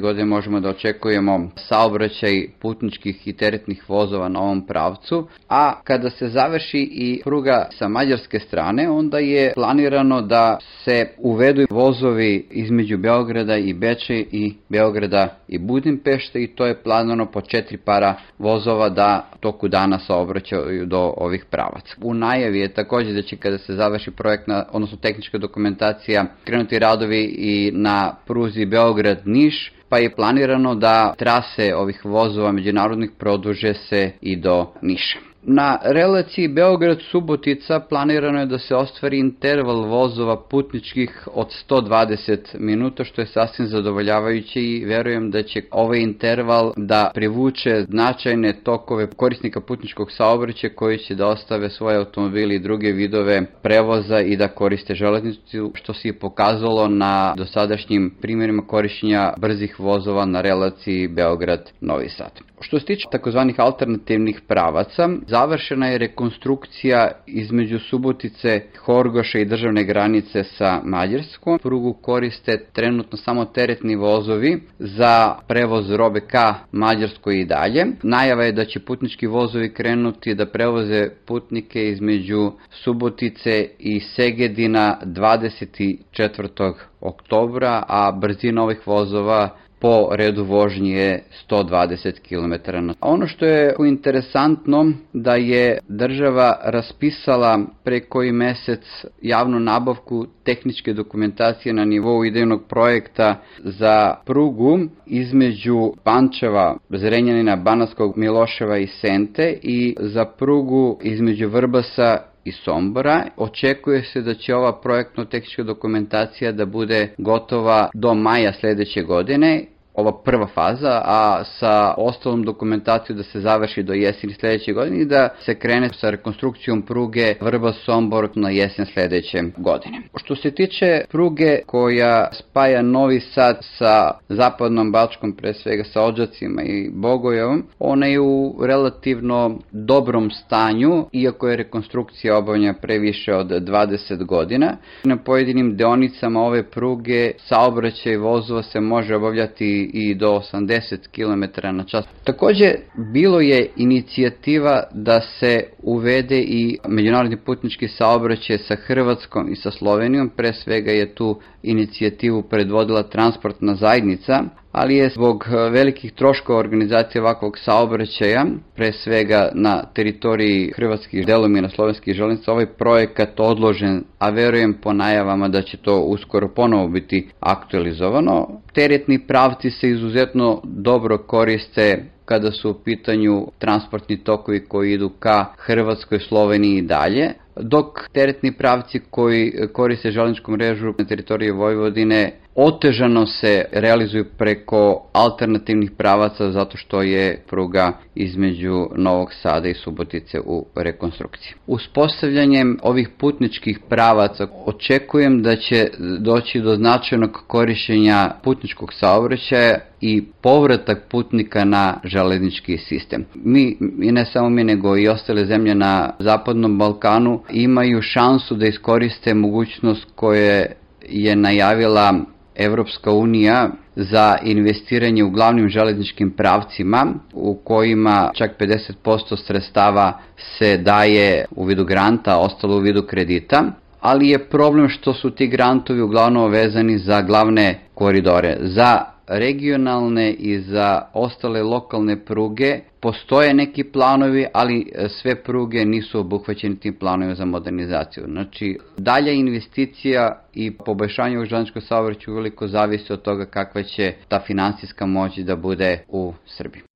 godine 0.00 0.24
možemo 0.24 0.60
da 0.60 0.68
očekujemo 0.68 1.50
saobraćaj 1.56 2.46
putničkih 2.60 3.28
i 3.28 3.32
teretnih 3.32 3.88
vozova 3.88 4.28
na 4.28 4.40
ovom 4.40 4.66
pravcu, 4.66 5.28
a 5.48 5.80
kada 5.84 6.10
se 6.10 6.28
završi 6.28 6.88
i 6.92 7.20
pruga 7.24 7.68
sa 7.78 7.88
mađarske 7.88 8.38
strane, 8.38 8.90
onda 8.90 9.18
je 9.18 9.52
planirano 9.54 10.22
da 10.22 10.58
se 10.84 11.08
uvedu 11.18 11.66
vozovi 11.70 12.46
između 12.50 12.98
Beograda 12.98 13.56
i 13.56 13.72
Beče 13.74 14.24
i 14.32 14.54
Beograda 14.68 15.38
i 15.48 15.58
Budimpešte 15.58 16.42
i 16.42 16.46
to 16.46 16.66
je 16.66 16.82
planirano 16.82 17.26
po 17.26 17.40
četiri 17.40 17.76
para 17.76 18.14
vozova 18.38 18.88
da 18.88 19.30
toku 19.40 19.68
dana 19.68 19.98
saobraćaju 19.98 20.86
do 20.86 21.14
ovih 21.16 21.44
pravaca. 21.50 21.94
U 22.02 22.14
najavi 22.14 22.58
je 22.58 22.74
takođe 22.74 23.12
da 23.12 23.22
će 23.22 23.36
kada 23.36 23.58
se 23.58 23.74
završi 23.74 24.10
projektna, 24.10 24.64
odnosno 24.72 24.96
tehnička 24.96 25.38
dokumentacija, 25.38 26.24
krenuti 26.44 26.78
radovi 26.78 27.24
i 27.24 27.70
na 27.74 28.14
pruzi 28.26 28.66
Beograd-Niš, 29.10 29.72
pa 29.88 29.98
je 29.98 30.14
planirano 30.14 30.74
da 30.74 31.14
trase 31.18 31.74
ovih 31.74 32.04
vozova 32.04 32.52
međunarodnih 32.52 33.10
produže 33.18 33.74
se 33.74 34.12
i 34.20 34.36
do 34.36 34.66
Niša. 34.82 35.29
Na 35.42 35.78
relaciji 35.82 36.48
Beograd-Subotica 36.48 37.80
planirano 37.88 38.40
je 38.40 38.46
da 38.46 38.58
se 38.58 38.76
ostvari 38.76 39.18
interval 39.18 39.84
vozova 39.84 40.36
putničkih 40.36 41.28
od 41.34 41.48
120 41.70 42.38
minuta, 42.58 43.04
što 43.04 43.20
je 43.20 43.26
sasvim 43.26 43.66
zadovoljavajuće 43.66 44.62
i 44.62 44.84
verujem 44.84 45.30
da 45.30 45.42
će 45.42 45.62
ovaj 45.70 45.98
interval 45.98 46.72
da 46.76 47.10
privuče 47.14 47.84
značajne 47.88 48.52
tokove 48.52 49.06
korisnika 49.06 49.60
putničkog 49.60 50.12
saobraćaja 50.12 50.74
koji 50.74 50.98
će 50.98 51.14
da 51.14 51.26
ostave 51.26 51.70
svoje 51.70 51.96
automobili 51.96 52.54
i 52.54 52.58
druge 52.58 52.92
vidove 52.92 53.46
prevoza 53.62 54.20
i 54.20 54.36
da 54.36 54.48
koriste 54.48 54.94
železnicu, 54.94 55.72
što 55.74 55.94
se 55.94 56.08
je 56.08 56.18
pokazalo 56.18 56.88
na 56.88 57.34
dosadašnjim 57.36 58.14
primjerima 58.20 58.62
korišćenja 58.66 59.32
brzih 59.38 59.80
vozova 59.80 60.24
na 60.24 60.40
relaciji 60.40 61.08
Beograd-Novi 61.08 62.08
Sad. 62.08 62.40
Što 62.60 62.80
se 62.80 62.86
tiče 62.86 63.06
takozvanih 63.12 63.60
alternativnih 63.60 64.40
pravaca, 64.48 65.08
završena 65.30 65.86
je 65.86 65.98
rekonstrukcija 65.98 67.10
između 67.26 67.78
Subotice, 67.78 68.62
Horgoša 68.84 69.38
i 69.38 69.44
državne 69.44 69.84
granice 69.84 70.44
sa 70.44 70.80
Mađarskom. 70.84 71.58
Prugu 71.58 71.92
koriste 71.92 72.64
trenutno 72.72 73.18
samo 73.18 73.44
teretni 73.44 73.96
vozovi 73.96 74.60
za 74.78 75.34
prevoz 75.48 75.90
robe 75.90 76.20
ka 76.20 76.54
Mađarskoj 76.72 77.40
i 77.40 77.44
dalje. 77.44 77.86
Najava 78.02 78.44
je 78.44 78.52
da 78.52 78.64
će 78.64 78.80
putnički 78.80 79.26
vozovi 79.26 79.72
krenuti 79.74 80.34
da 80.34 80.46
prevoze 80.46 81.08
putnike 81.26 81.88
između 81.88 82.52
Subotice 82.70 83.68
i 83.78 84.00
Segedina 84.00 84.98
24. 85.04 86.72
oktobra, 87.00 87.82
a 87.88 88.12
brzina 88.12 88.62
ovih 88.62 88.86
vozova 88.86 89.48
po 89.80 90.08
redu 90.12 90.44
vožnje 90.44 90.90
je 90.90 91.22
120 91.50 92.20
km. 92.28 92.70
Ono 93.00 93.26
što 93.26 93.46
je 93.46 93.74
interesantno 93.86 94.92
da 95.12 95.34
je 95.34 95.78
država 95.88 96.58
raspisala 96.64 97.60
pre 97.84 98.00
koji 98.00 98.32
mesec 98.32 98.80
javnu 99.22 99.60
nabavku 99.60 100.26
tehničke 100.44 100.92
dokumentacije 100.92 101.72
na 101.72 101.84
nivou 101.84 102.24
idejnog 102.24 102.62
projekta 102.68 103.36
za 103.58 104.14
prugu 104.26 104.78
između 105.06 105.92
Pančeva, 106.04 106.76
Zrenjanina, 106.90 107.56
Banaskog, 107.56 108.16
Miloševa 108.16 108.78
i 108.78 108.86
Sente 108.86 109.58
i 109.62 109.96
za 110.00 110.24
prugu 110.24 110.98
između 111.02 111.48
Vrbasa 111.48 112.29
i 112.44 112.52
Sombora. 112.52 113.24
Očekuje 113.36 114.02
se 114.02 114.22
da 114.22 114.34
će 114.34 114.54
ova 114.54 114.80
projektno-tehnička 114.80 115.62
dokumentacija 115.62 116.52
da 116.52 116.66
bude 116.66 117.14
gotova 117.18 117.90
do 117.94 118.14
maja 118.14 118.52
sledeće 118.52 119.02
godine 119.02 119.64
ova 120.00 120.22
prva 120.24 120.46
faza, 120.46 121.02
a 121.04 121.44
sa 121.44 121.94
ostalom 121.96 122.42
dokumentacijom 122.42 123.18
da 123.18 123.24
se 123.24 123.40
završi 123.40 123.82
do 123.82 123.92
jeseni 123.92 124.32
sledeće 124.32 124.72
godine 124.72 125.00
i 125.00 125.04
da 125.04 125.28
se 125.40 125.54
krene 125.54 125.88
sa 125.92 126.10
rekonstrukcijom 126.10 126.82
pruge 126.82 127.34
Vrba-Sombor 127.40 128.28
na 128.34 128.50
jesen 128.50 128.86
sledeće 128.86 129.42
godine. 129.56 130.02
Što 130.16 130.36
se 130.36 130.50
tiče 130.50 131.04
pruge 131.10 131.58
koja 131.66 132.28
spaja 132.32 132.82
Novi 132.82 133.20
Sad 133.20 133.58
sa 133.78 134.10
zapadnom 134.28 134.92
Bačkom, 134.92 135.32
pre 135.32 135.54
svega 135.54 135.84
sa 135.84 136.02
Ođacima 136.02 136.62
i 136.62 136.90
Bogojevom, 136.92 137.64
ona 137.78 138.06
je 138.06 138.20
u 138.20 138.56
relativno 138.66 139.58
dobrom 139.72 140.30
stanju, 140.30 141.06
iako 141.12 141.48
je 141.48 141.56
rekonstrukcija 141.56 142.38
obavljena 142.38 142.74
previše 142.74 143.34
od 143.34 143.46
20 143.46 144.24
godina. 144.24 144.76
Na 145.04 145.16
pojedinim 145.16 145.76
deonicama 145.76 146.40
ove 146.40 146.70
pruge 146.70 147.32
saobraćaj 147.38 148.16
vozova 148.16 148.62
se 148.62 148.80
može 148.80 149.16
obavljati 149.16 149.89
i 149.92 150.14
do 150.14 150.42
80 150.52 150.96
km 151.08 151.76
na 151.76 151.84
čas. 151.84 152.04
Takođe, 152.24 152.74
bilo 153.12 153.40
je 153.40 153.70
inicijativa 153.76 154.82
da 154.94 155.20
se 155.20 155.64
uvede 155.82 156.38
i 156.38 156.78
međunarodni 156.88 157.36
putnički 157.36 157.88
saobraćaj 157.88 158.58
sa 158.58 158.76
Hrvatskom 158.76 159.52
i 159.52 159.56
sa 159.56 159.70
Slovenijom, 159.70 160.28
pre 160.28 160.52
svega 160.52 160.90
je 160.90 161.14
tu 161.14 161.40
inicijativu 161.62 162.42
predvodila 162.42 163.02
transportna 163.02 163.74
zajednica, 163.74 164.44
ali 164.72 164.96
je 164.96 165.08
zbog 165.08 165.46
e, 165.48 165.70
velikih 165.70 166.12
troškova 166.12 166.58
organizacije 166.58 167.22
ovakvog 167.22 167.58
saobraćaja, 167.58 168.46
pre 168.76 168.92
svega 168.92 169.50
na 169.54 169.82
teritoriji 169.94 170.72
hrvatskih 170.76 171.26
delomina 171.26 171.68
slovenskih 171.68 172.14
železnica, 172.14 172.52
ovaj 172.52 172.66
projekat 172.66 173.40
odložen, 173.40 174.04
a 174.18 174.30
verujem 174.30 174.74
po 174.82 174.92
najavama 174.92 175.48
da 175.48 175.62
će 175.62 175.76
to 175.76 176.00
uskoro 176.00 176.48
ponovo 176.48 176.88
biti 176.88 177.28
aktualizovano. 177.40 178.48
Teretni 178.72 179.18
pravci 179.26 179.70
se 179.70 179.90
izuzetno 179.90 180.60
dobro 180.64 181.18
koriste 181.18 182.04
kada 182.24 182.50
su 182.52 182.70
u 182.70 182.74
pitanju 182.74 183.46
transportni 183.58 184.24
tokovi 184.24 184.64
koji 184.64 184.92
idu 184.92 185.08
ka 185.08 185.46
Hrvatskoj, 185.56 186.18
Sloveniji 186.18 186.76
i 186.76 186.82
dalje, 186.82 187.32
dok 187.56 188.08
teretni 188.12 188.52
pravci 188.52 189.00
koji 189.10 189.52
koriste 189.72 190.10
železničku 190.10 190.52
mrežu 190.52 190.94
na 190.98 191.04
teritoriji 191.04 191.50
Vojvodine 191.50 192.32
otežano 192.54 193.26
se 193.26 193.64
realizuju 193.72 194.24
preko 194.38 195.02
alternativnih 195.12 195.90
pravaca 195.90 196.50
zato 196.50 196.76
što 196.76 197.02
je 197.02 197.42
pruga 197.48 197.92
između 198.14 198.86
Novog 198.96 199.32
Sada 199.32 199.68
i 199.68 199.74
Subotice 199.74 200.40
u 200.40 200.66
rekonstrukciji. 200.74 201.52
Uspostavljanjem 201.66 202.78
ovih 202.82 203.08
putničkih 203.18 203.78
pravaca 203.88 204.46
očekujem 204.64 205.42
da 205.42 205.56
će 205.56 205.88
doći 206.18 206.60
do 206.60 206.76
značajnog 206.76 207.44
korišćenja 207.46 208.30
putničkog 208.42 208.92
saobraćaja 208.92 209.78
i 210.00 210.24
povratak 210.40 211.02
putnika 211.10 211.64
na 211.64 212.00
železnički 212.04 212.78
sistem. 212.78 213.24
Mi, 213.34 213.76
i 214.02 214.12
ne 214.12 214.24
samo 214.24 214.50
mi, 214.50 214.64
nego 214.64 214.96
i 214.96 215.08
ostale 215.08 215.44
zemlje 215.44 215.74
na 215.74 216.10
Zapadnom 216.18 216.78
Balkanu 216.78 217.39
imaju 217.50 218.02
šansu 218.02 218.54
da 218.54 218.66
iskoriste 218.66 219.34
mogućnost 219.34 220.06
koje 220.14 220.76
je 221.08 221.36
najavila 221.36 222.14
Evropska 222.56 223.12
unija 223.12 223.70
za 223.96 224.36
investiranje 224.42 225.24
u 225.24 225.30
glavnim 225.30 225.68
železničkim 225.68 226.30
pravcima 226.30 227.06
u 227.32 227.54
kojima 227.54 228.30
čak 228.34 228.50
50% 228.60 229.36
sredstava 229.46 230.18
se 230.58 230.76
daje 230.76 231.44
u 231.50 231.64
vidu 231.64 231.84
granta, 231.84 232.38
ostalo 232.38 232.76
u 232.76 232.80
vidu 232.80 233.02
kredita, 233.02 233.64
ali 234.00 234.28
je 234.28 234.38
problem 234.48 234.88
što 234.88 235.14
su 235.14 235.30
ti 235.30 235.46
grantovi 235.46 236.00
uglavnom 236.00 236.50
vezani 236.50 236.98
za 236.98 237.22
glavne 237.22 237.78
koridore. 237.94 238.56
Za 238.60 239.04
regionalne 239.30 240.32
i 240.32 240.60
za 240.60 241.02
ostale 241.14 241.62
lokalne 241.62 242.24
pruge 242.24 242.78
postoje 243.00 243.54
neki 243.54 243.84
planovi, 243.84 244.46
ali 244.52 244.90
e, 244.94 245.08
sve 245.08 245.42
pruge 245.42 245.84
nisu 245.84 246.20
obuhvaćene 246.20 246.76
tim 246.76 246.94
planovima 246.94 247.34
za 247.34 247.44
modernizaciju. 247.44 248.24
Znači, 248.28 248.78
dalja 248.96 249.32
investicija 249.32 250.42
i 250.54 250.70
poboljšanje 250.70 251.38
u 251.38 251.44
železničkog 251.44 251.82
saobraćaja 251.82 252.32
uveliko 252.32 252.68
zavisi 252.68 253.12
od 253.12 253.22
toga 253.22 253.44
kakva 253.44 253.82
će 253.82 254.14
ta 254.28 254.40
finansijska 254.40 255.06
moć 255.06 255.38
da 255.38 255.56
bude 255.56 256.04
u 256.08 256.32
Srbiji. 256.46 256.89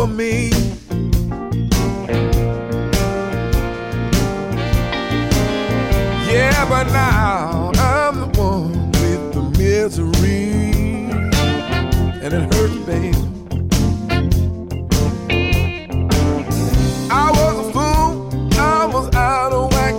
Over 0.00 0.12
me. 0.12 0.50
Yeah, 6.32 6.64
but 6.68 6.86
now 6.92 7.72
I'm 7.74 8.20
the 8.20 8.26
one 8.38 8.92
with 8.92 9.34
the 9.34 9.42
misery. 9.58 10.52
And 12.22 12.32
it 12.32 12.54
hurts, 12.54 12.78
babe. 12.86 13.14
I 17.10 17.30
was 17.30 17.66
a 17.66 17.72
fool, 17.72 18.58
I 18.58 18.86
was 18.86 19.14
out 19.14 19.52
of 19.52 19.70
whack. 19.72 19.94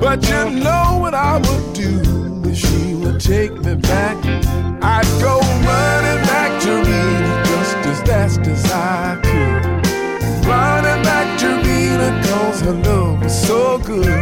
But 0.00 0.28
you 0.28 0.62
know 0.62 0.98
what 1.00 1.14
I 1.14 1.38
would 1.38 1.72
do 1.72 2.50
if 2.50 2.56
she 2.56 2.94
would 2.96 3.20
take 3.20 3.61
love 12.72 13.22
was 13.22 13.46
so 13.46 13.78
good. 13.78 14.21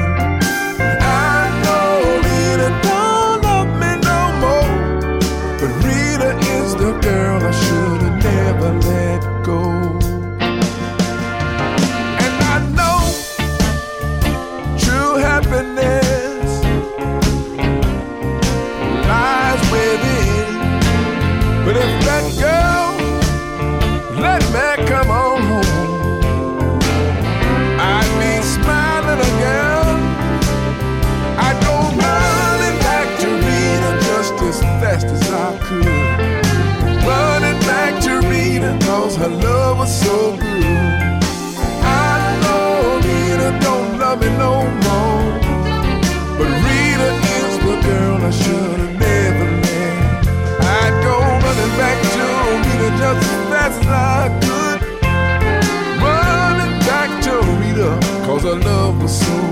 so 40.04 40.36
blue. 40.36 40.78
I 41.82 42.18
know 42.42 43.00
Rita 43.04 43.50
don't 43.66 43.98
love 43.98 44.18
me 44.22 44.30
no 44.44 44.54
more, 44.86 45.24
but 46.38 46.50
Rita 46.64 47.10
is 47.38 47.54
the 47.66 47.76
girl 47.88 48.16
I 48.30 48.32
should 48.42 48.78
have 48.84 48.96
never 49.08 49.46
met. 49.64 49.96
I'd 50.78 50.94
go 51.06 51.16
running 51.44 51.72
back 51.80 51.98
to 52.14 52.24
Rita 52.64 52.88
just 53.02 53.20
as 53.28 53.40
fast 53.50 53.78
as 53.80 53.88
I 53.88 54.20
could, 54.44 54.78
running 56.04 56.74
back 56.90 57.10
to 57.26 57.32
Rita 57.60 57.90
'cause 58.24 58.42
her 58.44 58.58
love 58.68 59.02
was 59.02 59.14
so. 59.24 59.49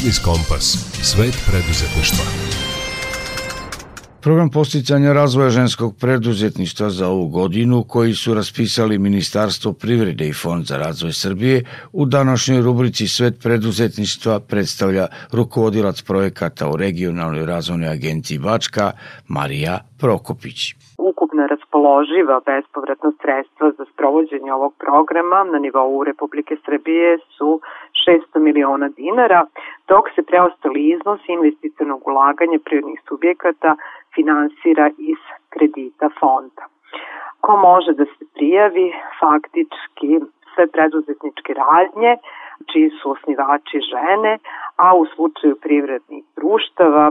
Biznis 0.00 0.18
Kompas. 0.24 0.64
Svet 1.02 1.36
preduzetništva. 1.50 2.24
Program 4.22 4.50
posticanja 4.50 5.12
razvoja 5.12 5.50
ženskog 5.50 5.96
preduzetništva 5.96 6.90
za 6.90 7.08
ovu 7.08 7.28
godinu 7.28 7.84
koji 7.84 8.14
su 8.14 8.34
raspisali 8.34 8.98
Ministarstvo 8.98 9.72
privrede 9.72 10.28
i 10.28 10.32
Fond 10.32 10.66
za 10.66 10.76
razvoj 10.76 11.12
Srbije 11.12 11.64
u 11.92 12.06
današnjoj 12.06 12.62
rubrici 12.62 13.08
Svet 13.08 13.34
preduzetništva 13.42 14.40
predstavlja 14.40 15.06
rukovodilac 15.32 16.02
projekata 16.02 16.70
u 16.70 16.76
regionalnoj 16.76 17.46
razvojnoj 17.46 17.88
agenciji 17.88 18.38
Bačka 18.38 18.92
Marija 19.28 19.78
Prokopić 19.98 20.74
ukupna 21.30 21.46
raspoloživa 21.90 22.40
bespovratna 22.46 23.10
sredstva 23.20 23.70
za 23.70 23.84
sprovođenje 23.84 24.52
ovog 24.52 24.74
programa 24.78 25.44
na 25.44 25.58
nivou 25.58 26.04
Republike 26.04 26.56
Srbije 26.64 27.18
su 27.18 27.60
600 28.08 28.38
miliona 28.38 28.88
dinara, 28.88 29.44
dok 29.88 30.04
se 30.14 30.22
preostali 30.22 30.88
iznos 30.88 31.20
investicionog 31.28 32.08
ulaganja 32.08 32.58
prirodnih 32.64 33.00
subjekata 33.08 33.76
finansira 34.14 34.90
iz 34.98 35.18
kredita 35.48 36.08
fonda. 36.20 36.64
Ko 37.40 37.56
može 37.56 37.92
da 37.92 38.04
se 38.04 38.24
prijavi 38.34 38.92
faktički 39.20 40.20
sve 40.54 40.66
preduzetničke 40.66 41.54
radnje, 41.54 42.16
čiji 42.72 42.90
su 42.90 43.10
osnivači 43.10 43.78
žene, 43.92 44.38
a 44.76 44.94
u 44.94 45.06
slučaju 45.06 45.56
privrednih 45.62 46.24
društava, 46.36 47.10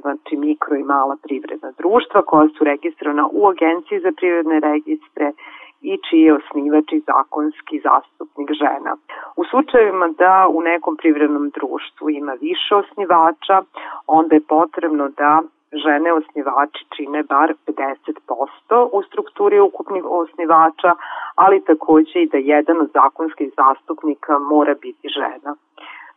znači 0.00 0.36
mikro 0.36 0.76
i 0.76 0.82
mala 0.82 1.16
privredna 1.22 1.70
društva 1.78 2.22
koja 2.22 2.48
su 2.48 2.64
registrovana 2.64 3.28
u 3.32 3.48
Agenciji 3.48 4.00
za 4.00 4.12
privredne 4.16 4.60
registre 4.60 5.32
i 5.80 5.98
čiji 6.10 6.20
je 6.20 6.34
osnivač 6.34 6.92
i 6.92 7.02
zakonski 7.06 7.80
zastupnik 7.80 8.50
žena. 8.62 8.96
U 9.36 9.44
slučajevima 9.44 10.08
da 10.08 10.46
u 10.50 10.62
nekom 10.62 10.96
privrednom 10.96 11.50
društvu 11.50 12.10
ima 12.10 12.32
više 12.40 12.74
osnivača, 12.74 13.62
onda 14.06 14.34
je 14.34 14.48
potrebno 14.48 15.08
da 15.08 15.42
žene 15.72 16.12
osnivači 16.12 16.86
čine 16.96 17.22
bar 17.22 17.54
50% 17.66 18.88
u 18.92 19.02
strukturi 19.02 19.60
ukupnih 19.60 20.04
osnivača, 20.04 20.92
ali 21.34 21.64
takođe 21.64 22.22
i 22.22 22.28
da 22.28 22.38
jedan 22.38 22.80
od 22.80 22.90
zakonskih 22.92 23.50
zastupnika 23.56 24.38
mora 24.38 24.74
biti 24.74 25.08
žena. 25.08 25.56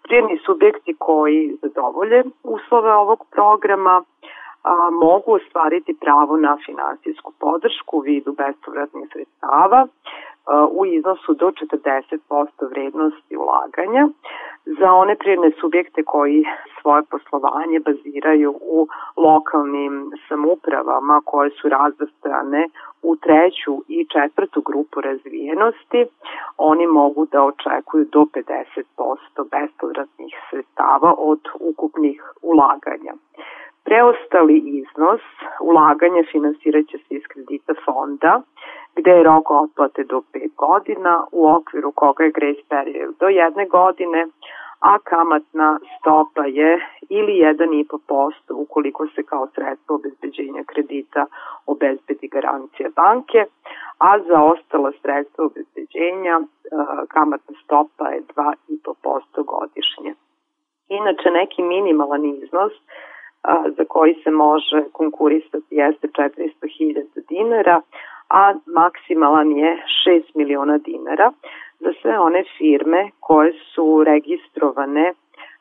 Prijedni 0.04 0.40
subjekti 0.46 0.96
koji 1.00 1.58
zadovolje 1.62 2.24
uslove 2.44 2.94
ovog 2.94 3.20
programa 3.32 4.04
a, 4.64 4.90
mogu 4.92 5.34
ostvariti 5.34 5.98
pravo 6.02 6.38
na 6.38 6.58
finansijsku 6.66 7.34
podršku 7.40 7.98
u 7.98 8.00
vidu 8.00 8.32
bespovratnih 8.32 9.10
sredstava 9.14 9.88
u 10.72 10.86
iznosu 10.86 11.34
do 11.34 11.52
40% 11.52 12.70
vrednosti 12.70 13.38
ulaganja 13.38 14.08
za 14.66 14.94
one 14.94 15.16
prijedne 15.16 15.52
subjekte 15.62 16.04
koji 16.04 16.46
svoje 16.82 17.04
poslovanje 17.12 17.80
baziraju 17.80 18.52
u 18.62 18.88
lokalnim 19.18 20.12
samupravama 20.28 21.22
koje 21.26 21.50
su 21.50 21.70
razvrstane 21.70 22.68
u 23.02 23.16
treću 23.16 23.84
i 23.88 24.08
četvrtu 24.14 24.62
grupu 24.62 25.02
razvijenosti, 25.02 26.06
oni 26.58 26.88
mogu 26.88 27.26
da 27.26 27.44
očekuju 27.44 28.06
do 28.12 28.20
50% 28.20 28.84
bespovratnih 29.52 30.34
sredstava 30.50 31.14
od 31.18 31.40
ukupnih 31.60 32.34
ulaganja. 32.42 33.14
Preostali 33.84 34.58
iznos 34.58 35.22
ulaganja 35.62 36.24
finansiraće 36.32 36.98
se 36.98 37.16
iz 37.16 37.24
kredita 37.28 37.74
fonda, 37.86 38.42
gde 38.96 39.12
je 39.12 39.24
rok 39.24 39.52
otplate 39.52 40.04
do 40.04 40.22
5 40.34 40.50
godina, 40.56 41.24
u 41.32 41.50
okviru 41.50 41.92
koga 41.92 42.24
je 42.24 42.32
grace 42.32 42.64
period 42.70 43.16
do 43.20 43.28
jedne 43.28 43.66
godine, 43.66 44.28
a 44.80 45.00
kamatna 45.00 45.80
stopa 46.00 46.46
je 46.46 46.88
ili 47.10 47.34
1,5% 47.34 48.32
ukoliko 48.54 49.08
se 49.08 49.24
kao 49.24 49.48
sredstvo 49.48 49.96
obezbeđenja 49.96 50.64
kredita 50.66 51.26
obezbedi 51.66 52.28
garancija 52.28 52.90
banke, 52.96 53.46
a 53.98 54.20
za 54.20 54.44
ostala 54.44 54.92
sredstva 55.02 55.46
obezbeđenja 55.46 56.36
e, 56.40 56.46
kamatna 57.08 57.56
stopa 57.64 58.10
je 58.10 58.22
2,5% 58.36 59.44
godišnje. 59.54 60.14
Inače, 60.90 61.32
neki 61.32 61.62
minimalan 61.62 62.26
iznos 62.26 62.74
za 63.78 63.86
koji 63.88 64.14
se 64.24 64.32
može 64.32 64.84
konkurisati 64.92 65.76
jeste 65.76 66.08
400.000 66.08 67.04
dinara, 67.30 67.82
a 68.30 68.54
maksimalan 68.66 69.52
je 69.52 69.84
6 70.08 70.22
miliona 70.36 70.78
dinara 70.78 71.32
za 71.80 71.94
sve 72.02 72.20
one 72.20 72.44
firme 72.58 73.10
koje 73.20 73.54
su 73.74 74.04
registrovane 74.04 75.14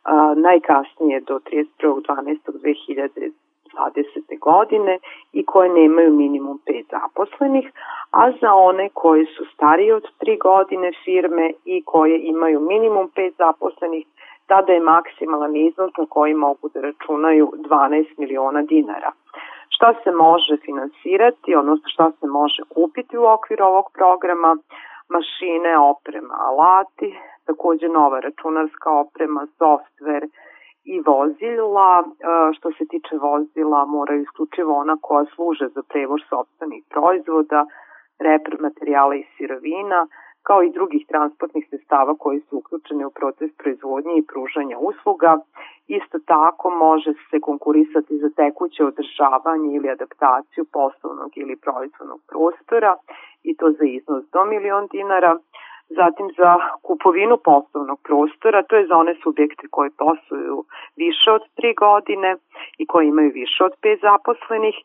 a, 0.04 0.34
najkasnije 0.36 1.20
do 1.20 1.38
31.12.2020. 1.38 4.38
godine 4.38 4.98
i 5.32 5.44
koje 5.44 5.68
nemaju 5.68 6.12
minimum 6.12 6.60
5 6.66 6.84
zaposlenih, 6.90 7.72
a 8.10 8.32
za 8.40 8.54
one 8.54 8.88
koje 8.94 9.26
su 9.26 9.44
starije 9.54 9.94
od 9.94 10.06
3 10.20 10.38
godine 10.38 10.92
firme 11.04 11.52
i 11.64 11.82
koje 11.84 12.20
imaju 12.22 12.60
minimum 12.60 13.10
5 13.16 13.32
zaposlenih 13.38 14.06
tada 14.50 14.72
je 14.72 14.88
maksimalan 14.94 15.56
iznos 15.56 15.92
na 15.98 16.06
koji 16.14 16.34
mogu 16.34 16.68
da 16.74 16.80
računaju 16.80 17.46
12 17.56 18.18
miliona 18.18 18.62
dinara. 18.62 19.10
Šta 19.74 19.94
se 20.02 20.10
može 20.10 20.54
finansirati, 20.66 21.54
odnosno 21.54 21.88
šta 21.94 22.06
se 22.20 22.26
može 22.26 22.62
kupiti 22.74 23.18
u 23.18 23.24
okviru 23.24 23.64
ovog 23.64 23.86
programa? 23.98 24.50
Mašine, 25.14 25.72
oprema, 25.78 26.34
alati, 26.48 27.08
takođe 27.46 27.88
nova 27.88 28.20
računarska 28.20 28.90
oprema, 29.04 29.46
softver 29.58 30.22
i 30.84 31.00
vozila. 31.10 31.90
E, 32.02 32.06
što 32.56 32.72
se 32.76 32.84
tiče 32.92 33.14
vozila, 33.28 33.84
moraju 33.84 34.22
isključivo 34.22 34.72
ona 34.82 34.96
koja 35.00 35.24
služe 35.34 35.66
za 35.74 35.82
prevoz 35.88 36.20
sobstvenih 36.30 36.82
proizvoda, 36.94 37.60
repromaterijala 38.18 39.14
i 39.14 39.26
sirovina, 39.36 40.06
kao 40.42 40.62
i 40.62 40.70
drugih 40.70 41.06
transportnih 41.06 41.66
sredstava 41.68 42.14
koji 42.14 42.40
su 42.40 42.58
uključeni 42.58 43.04
u 43.04 43.10
proces 43.10 43.50
proizvodnje 43.58 44.14
i 44.16 44.26
pružanja 44.26 44.78
usluga. 44.78 45.38
Isto 45.88 46.18
tako 46.18 46.70
može 46.70 47.12
se 47.30 47.40
konkurisati 47.40 48.18
za 48.18 48.30
tekuće 48.30 48.84
održavanje 48.84 49.76
ili 49.76 49.88
adaptaciju 49.90 50.64
poslovnog 50.72 51.30
ili 51.34 51.56
proizvodnog 51.56 52.20
prostora 52.28 52.96
i 53.42 53.56
to 53.56 53.70
za 53.78 53.84
iznos 53.84 54.24
do 54.32 54.44
milion 54.44 54.86
dinara. 54.86 55.38
Zatim 55.90 56.28
za 56.38 56.56
kupovinu 56.82 57.36
poslovnog 57.36 58.00
prostora, 58.02 58.62
to 58.62 58.76
je 58.76 58.86
za 58.86 58.96
one 58.96 59.14
subjekte 59.22 59.66
koje 59.70 59.90
posluju 59.98 60.64
više 60.96 61.30
od 61.30 61.42
3 61.56 61.74
godine 61.78 62.36
i 62.78 62.86
koji 62.86 63.08
imaju 63.08 63.30
više 63.34 63.64
od 63.64 63.72
5 63.82 64.00
zaposlenih, 64.00 64.76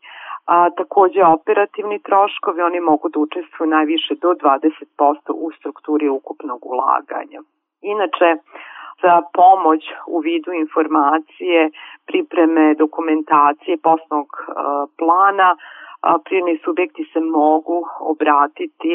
A, 0.46 0.70
takođe 0.78 1.24
operativni 1.24 2.00
troškovi, 2.00 2.62
oni 2.62 2.80
mogu 2.80 3.10
da 3.10 3.20
učestvuju 3.20 3.70
najviše 3.70 4.16
do 4.22 4.30
20% 4.34 5.32
u 5.34 5.52
strukturi 5.52 6.10
ukupnog 6.10 6.66
ulaganja. 6.66 7.40
Inače, 7.82 8.36
za 9.02 9.22
pomoć 9.34 9.82
u 10.08 10.20
vidu 10.20 10.52
informacije, 10.52 11.70
pripreme 12.06 12.76
dokumentacije 12.76 13.78
poslovnog 13.78 14.30
plana, 14.98 15.56
prirodni 16.26 16.58
subjekti 16.66 17.04
se 17.14 17.20
mogu 17.20 17.78
obratiti 18.00 18.92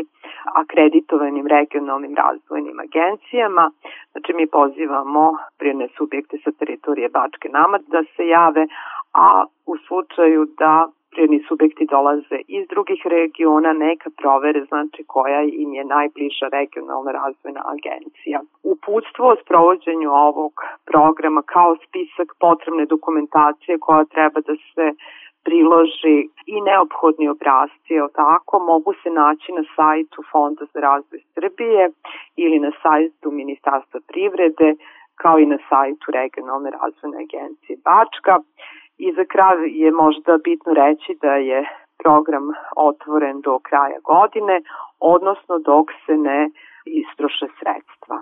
akreditovanim 0.55 1.47
regionalnim 1.47 2.15
razvojnim 2.17 2.79
agencijama. 2.87 3.71
Znači 4.13 4.33
mi 4.33 4.47
pozivamo 4.47 5.37
prirodne 5.59 5.89
subjekte 5.97 6.39
sa 6.45 6.51
teritorije 6.59 7.09
Bačke 7.09 7.49
Namad 7.49 7.83
da 7.87 8.03
se 8.17 8.27
jave, 8.27 8.67
a 9.15 9.45
u 9.67 9.77
slučaju 9.87 10.47
da 10.59 10.89
prirodni 11.11 11.41
subjekti 11.49 11.87
dolaze 11.91 12.39
iz 12.49 12.69
drugih 12.69 13.01
regiona, 13.05 13.73
neka 13.73 14.11
provere 14.21 14.65
znači 14.65 15.05
koja 15.07 15.43
im 15.43 15.75
je 15.75 15.85
najbliža 15.85 16.47
regionalna 16.53 17.11
razvojna 17.13 17.63
agencija. 17.75 18.39
Uputstvo 18.63 19.25
o 19.29 19.37
sprovođenju 19.43 20.11
ovog 20.11 20.53
programa 20.91 21.43
kao 21.43 21.77
spisak 21.85 22.29
potrebne 22.41 22.85
dokumentacije 22.87 23.79
koja 23.79 24.05
treba 24.05 24.41
da 24.41 24.55
se 24.75 24.87
priloži 25.45 26.19
i 26.47 26.61
neophodni 26.61 27.29
obrazci, 27.29 28.01
o 28.01 28.09
tako, 28.09 28.59
mogu 28.59 28.93
se 29.03 29.11
naći 29.11 29.53
na 29.53 29.65
sajtu 29.77 30.23
Fonda 30.33 30.65
za 30.73 30.81
razvoj 30.81 31.21
Srbije 31.35 31.91
ili 32.37 32.59
na 32.59 32.71
sajtu 32.83 33.31
Ministarstva 33.31 34.01
privrede, 34.09 34.75
kao 35.15 35.39
i 35.39 35.47
na 35.47 35.59
sajtu 35.69 36.07
Regionalne 36.13 36.71
razvojne 36.71 37.19
agencije 37.27 37.79
Bačka. 37.85 38.35
I 38.99 39.13
za 39.13 39.25
kraj 39.25 39.57
je 39.83 39.91
možda 39.91 40.39
bitno 40.45 40.73
reći 40.75 41.19
da 41.23 41.35
je 41.35 41.59
program 42.03 42.47
otvoren 42.77 43.41
do 43.41 43.59
kraja 43.59 43.99
godine, 44.05 44.63
odnosno 45.01 45.59
dok 45.59 45.87
se 46.07 46.17
ne 46.17 46.51
istroše 46.85 47.47
sredstva. 47.59 48.17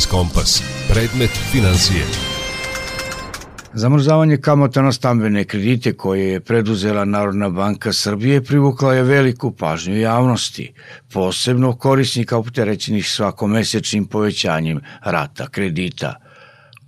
Biznis 0.00 0.10
Kompas. 0.10 0.62
Predmet 0.88 1.30
financije. 1.52 2.04
Zamrzavanje 3.74 4.36
kamata 4.36 4.82
na 4.82 4.92
stambene 4.92 5.44
kredite 5.44 5.92
koje 5.92 6.28
je 6.32 6.40
preduzela 6.40 7.04
Narodna 7.04 7.48
banka 7.48 7.92
Srbije 7.92 8.44
privukla 8.44 8.94
je 8.94 9.02
veliku 9.02 9.50
pažnju 9.50 9.96
javnosti, 9.96 10.72
posebno 11.12 11.76
korisnika 11.76 12.36
opterećenih 12.36 13.08
svakomesečnim 13.08 14.06
povećanjem 14.06 14.80
rata 15.04 15.46
kredita. 15.48 16.14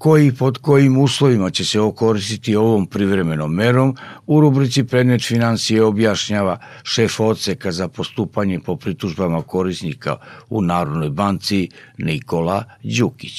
Koji 0.05 0.23
i 0.27 0.37
pod 0.43 0.55
kojim 0.67 0.95
uslovima 1.07 1.49
će 1.57 1.65
se 1.71 1.79
okoristiti 1.81 2.57
ovom 2.57 2.85
privremenom 2.95 3.51
merom, 3.63 3.91
u 4.33 4.35
rubrici 4.45 4.81
Predmet 4.91 5.23
financije 5.33 5.79
objašnjava 5.93 6.55
šef 6.93 7.13
odseka 7.31 7.71
za 7.79 7.87
postupanje 7.97 8.57
po 8.67 8.73
pritužbama 8.83 9.41
korisnika 9.55 10.13
u 10.57 10.59
Narodnoj 10.73 11.11
banci 11.21 11.61
Nikola 12.09 12.59
Đukić. 12.97 13.37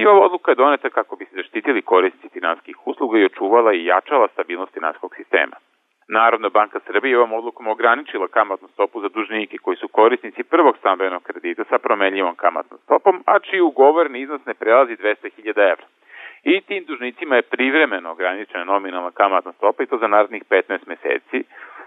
ova 0.12 0.22
odluka 0.28 0.48
je 0.50 0.60
doneta 0.62 0.88
kako 0.98 1.12
bi 1.16 1.24
se 1.24 1.34
zaštitili 1.40 1.88
korisnici 1.92 2.28
finanskih 2.36 2.76
usluga 2.90 3.14
i 3.18 3.28
očuvala 3.30 3.70
i 3.74 3.84
jačala 3.92 4.26
stabilnost 4.34 4.72
finanskog 4.78 5.10
sistema. 5.20 5.56
Narodna 6.18 6.48
banka 6.48 6.78
Srbije 6.86 7.18
ovom 7.18 7.32
odlukom 7.32 7.66
ograničila 7.68 8.28
kamatnu 8.28 8.68
stopu 8.68 9.00
za 9.00 9.08
dužnike 9.08 9.56
koji 9.58 9.76
su 9.76 9.88
korisnici 9.88 10.42
prvog 10.42 10.74
stambenog 10.78 11.22
kredita 11.22 11.64
sa 11.64 11.78
promenljivom 11.78 12.34
kamatnom 12.34 12.78
stopom, 12.84 13.22
a 13.26 13.38
čiji 13.38 13.60
ugovorni 13.60 14.20
iznos 14.20 14.46
ne 14.46 14.54
prelazi 14.54 14.96
200.000 14.96 15.70
evra. 15.72 15.86
I 16.42 16.60
tim 16.60 16.84
dužnicima 16.84 17.36
je 17.36 17.50
privremeno 17.54 18.10
ograničena 18.10 18.64
nominalna 18.64 19.10
kamatna 19.10 19.52
stopa 19.52 19.82
i 19.82 19.86
to 19.86 19.96
za 19.98 20.06
narednih 20.06 20.42
15 20.50 20.78
meseci, 20.86 21.38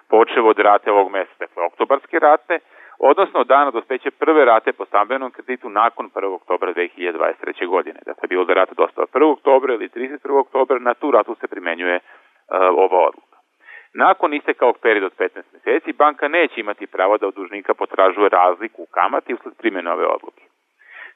počevo 0.09 0.49
od 0.49 0.59
rate 0.59 0.91
ovog 0.91 1.11
meseca, 1.11 1.39
dakle 1.39 1.63
oktobarske 1.63 2.19
rate, 2.19 2.59
odnosno 2.99 3.39
od 3.39 3.47
dana 3.47 3.71
dospeće 3.71 4.11
prve 4.11 4.45
rate 4.45 4.73
po 4.73 4.85
stambenom 4.85 5.31
kreditu 5.31 5.69
nakon 5.69 6.09
1. 6.15 6.35
oktobra 6.35 6.73
2023. 6.73 7.67
godine. 7.67 7.99
Dakle, 8.05 8.27
bilo 8.27 8.45
da 8.45 8.53
rata 8.53 8.73
dosta 8.77 9.01
1. 9.01 9.31
oktobra 9.31 9.73
ili 9.73 9.89
31. 9.89 10.39
oktobra, 10.39 10.79
na 10.79 10.93
tu 10.93 11.11
ratu 11.11 11.35
se 11.35 11.47
primenjuje 11.47 11.95
uh, 11.95 12.57
ova 12.85 12.99
odluka. 13.07 13.24
Nakon 13.97 14.33
isteka 14.33 14.65
ovog 14.65 14.77
perioda 14.81 15.05
od 15.05 15.15
15 15.17 15.43
meseci, 15.53 15.93
banka 15.93 16.27
neće 16.27 16.59
imati 16.59 16.87
pravo 16.87 17.17
da 17.17 17.27
od 17.27 17.35
dužnika 17.35 17.73
potražuje 17.73 18.29
razliku 18.29 18.83
u 18.83 18.91
kamati 18.91 19.33
usled 19.33 19.53
primjene 19.57 19.91
ove 19.91 20.05
odluke. 20.05 20.43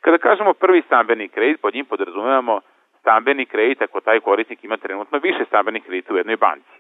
Kada 0.02 0.18
kažemo 0.18 0.54
prvi 0.54 0.82
stambeni 0.82 1.30
kredit, 1.30 1.62
pod 1.62 1.74
njim 1.74 1.86
podrazumevamo 1.86 2.62
stambeni 3.00 3.46
kredit 3.46 3.82
ako 3.82 4.02
taj 4.02 4.20
korisnik 4.20 4.64
ima 4.64 4.78
trenutno 4.78 5.20
više 5.24 5.46
stambenih 5.46 5.84
kredita 5.84 6.14
u 6.14 6.18
jednoj 6.18 6.38
banci. 6.38 6.76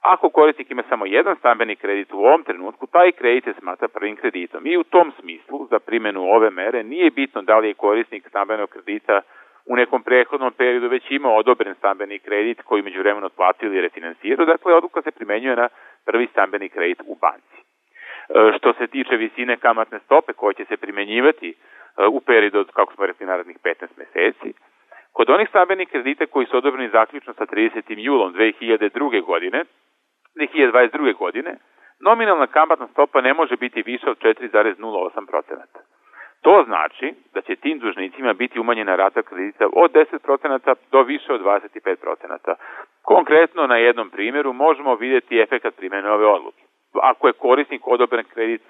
Ako 0.00 0.30
korisnik 0.30 0.70
ima 0.70 0.82
samo 0.88 1.06
jedan 1.06 1.36
stambeni 1.36 1.76
kredit 1.76 2.12
u 2.12 2.18
ovom 2.18 2.42
trenutku, 2.44 2.86
taj 2.86 3.12
kredit 3.12 3.44
se 3.44 3.52
smatra 3.60 3.88
prvim 3.88 4.16
kreditom. 4.16 4.66
I 4.66 4.76
u 4.76 4.84
tom 4.84 5.12
smislu, 5.20 5.66
za 5.70 5.78
primjenu 5.78 6.22
ove 6.22 6.50
mere, 6.50 6.82
nije 6.82 7.10
bitno 7.10 7.42
da 7.42 7.58
li 7.58 7.68
je 7.68 7.74
korisnik 7.74 8.28
stambenog 8.28 8.68
kredita 8.68 9.20
u 9.66 9.76
nekom 9.76 10.02
prethodnom 10.02 10.52
periodu 10.52 10.88
već 10.88 11.10
imao 11.10 11.36
odobren 11.36 11.74
stambeni 11.74 12.18
kredit 12.18 12.62
koji 12.62 12.82
među 12.82 12.98
vremenu 12.98 13.26
otplatio 13.26 13.66
ili 13.66 13.80
refinansirao, 13.80 14.46
dakle 14.46 14.74
odluka 14.74 15.02
se 15.02 15.10
primenjuje 15.10 15.56
na 15.56 15.68
prvi 16.04 16.26
stambeni 16.26 16.68
kredit 16.68 17.00
u 17.06 17.16
banci. 17.20 17.58
E, 18.28 18.58
što 18.58 18.72
se 18.72 18.86
tiče 18.86 19.16
visine 19.16 19.56
kamatne 19.56 19.98
stope 19.98 20.32
koja 20.32 20.52
će 20.52 20.64
se 20.64 20.76
primenjivati 20.76 21.48
e, 21.50 21.54
u 22.06 22.20
periodu 22.20 22.58
od, 22.58 22.70
kako 22.72 22.94
smo 22.94 23.06
rekli, 23.06 23.26
narednih 23.26 23.56
15 23.64 23.86
meseci, 23.96 24.52
kod 25.12 25.30
onih 25.30 25.48
stambenih 25.48 25.88
kredita 25.88 26.26
koji 26.26 26.46
su 26.46 26.56
odobreni 26.56 26.88
zaključno 26.88 27.32
sa 27.34 27.46
30. 27.46 27.82
julom 27.98 28.34
2002. 28.34 29.24
godine, 29.24 29.64
2022. 30.36 31.16
godine, 31.16 31.56
nominalna 32.00 32.46
kamatna 32.46 32.86
stopa 32.86 33.20
ne 33.20 33.34
može 33.34 33.56
biti 33.56 33.82
više 33.82 34.10
od 34.10 34.18
4,08%. 34.18 35.91
To 36.42 36.64
znači 36.66 37.14
da 37.34 37.40
će 37.40 37.56
tim 37.56 37.78
dužnicima 37.78 38.32
biti 38.32 38.60
umanjena 38.60 38.96
rata 38.96 39.22
kredita 39.22 39.66
od 39.72 39.92
10% 39.92 40.74
do 40.92 41.02
više 41.02 41.32
od 41.32 41.40
25%. 41.40 42.54
Konkretno 43.02 43.66
na 43.66 43.76
jednom 43.76 44.10
primjeru 44.10 44.52
možemo 44.52 44.94
vidjeti 44.94 45.40
efekat 45.40 45.76
primjene 45.76 46.10
ove 46.10 46.26
odluke. 46.26 46.62
Ako 47.02 47.26
je 47.26 47.32
korisnik 47.32 47.82
odobren 47.86 48.24
kredit 48.34 48.62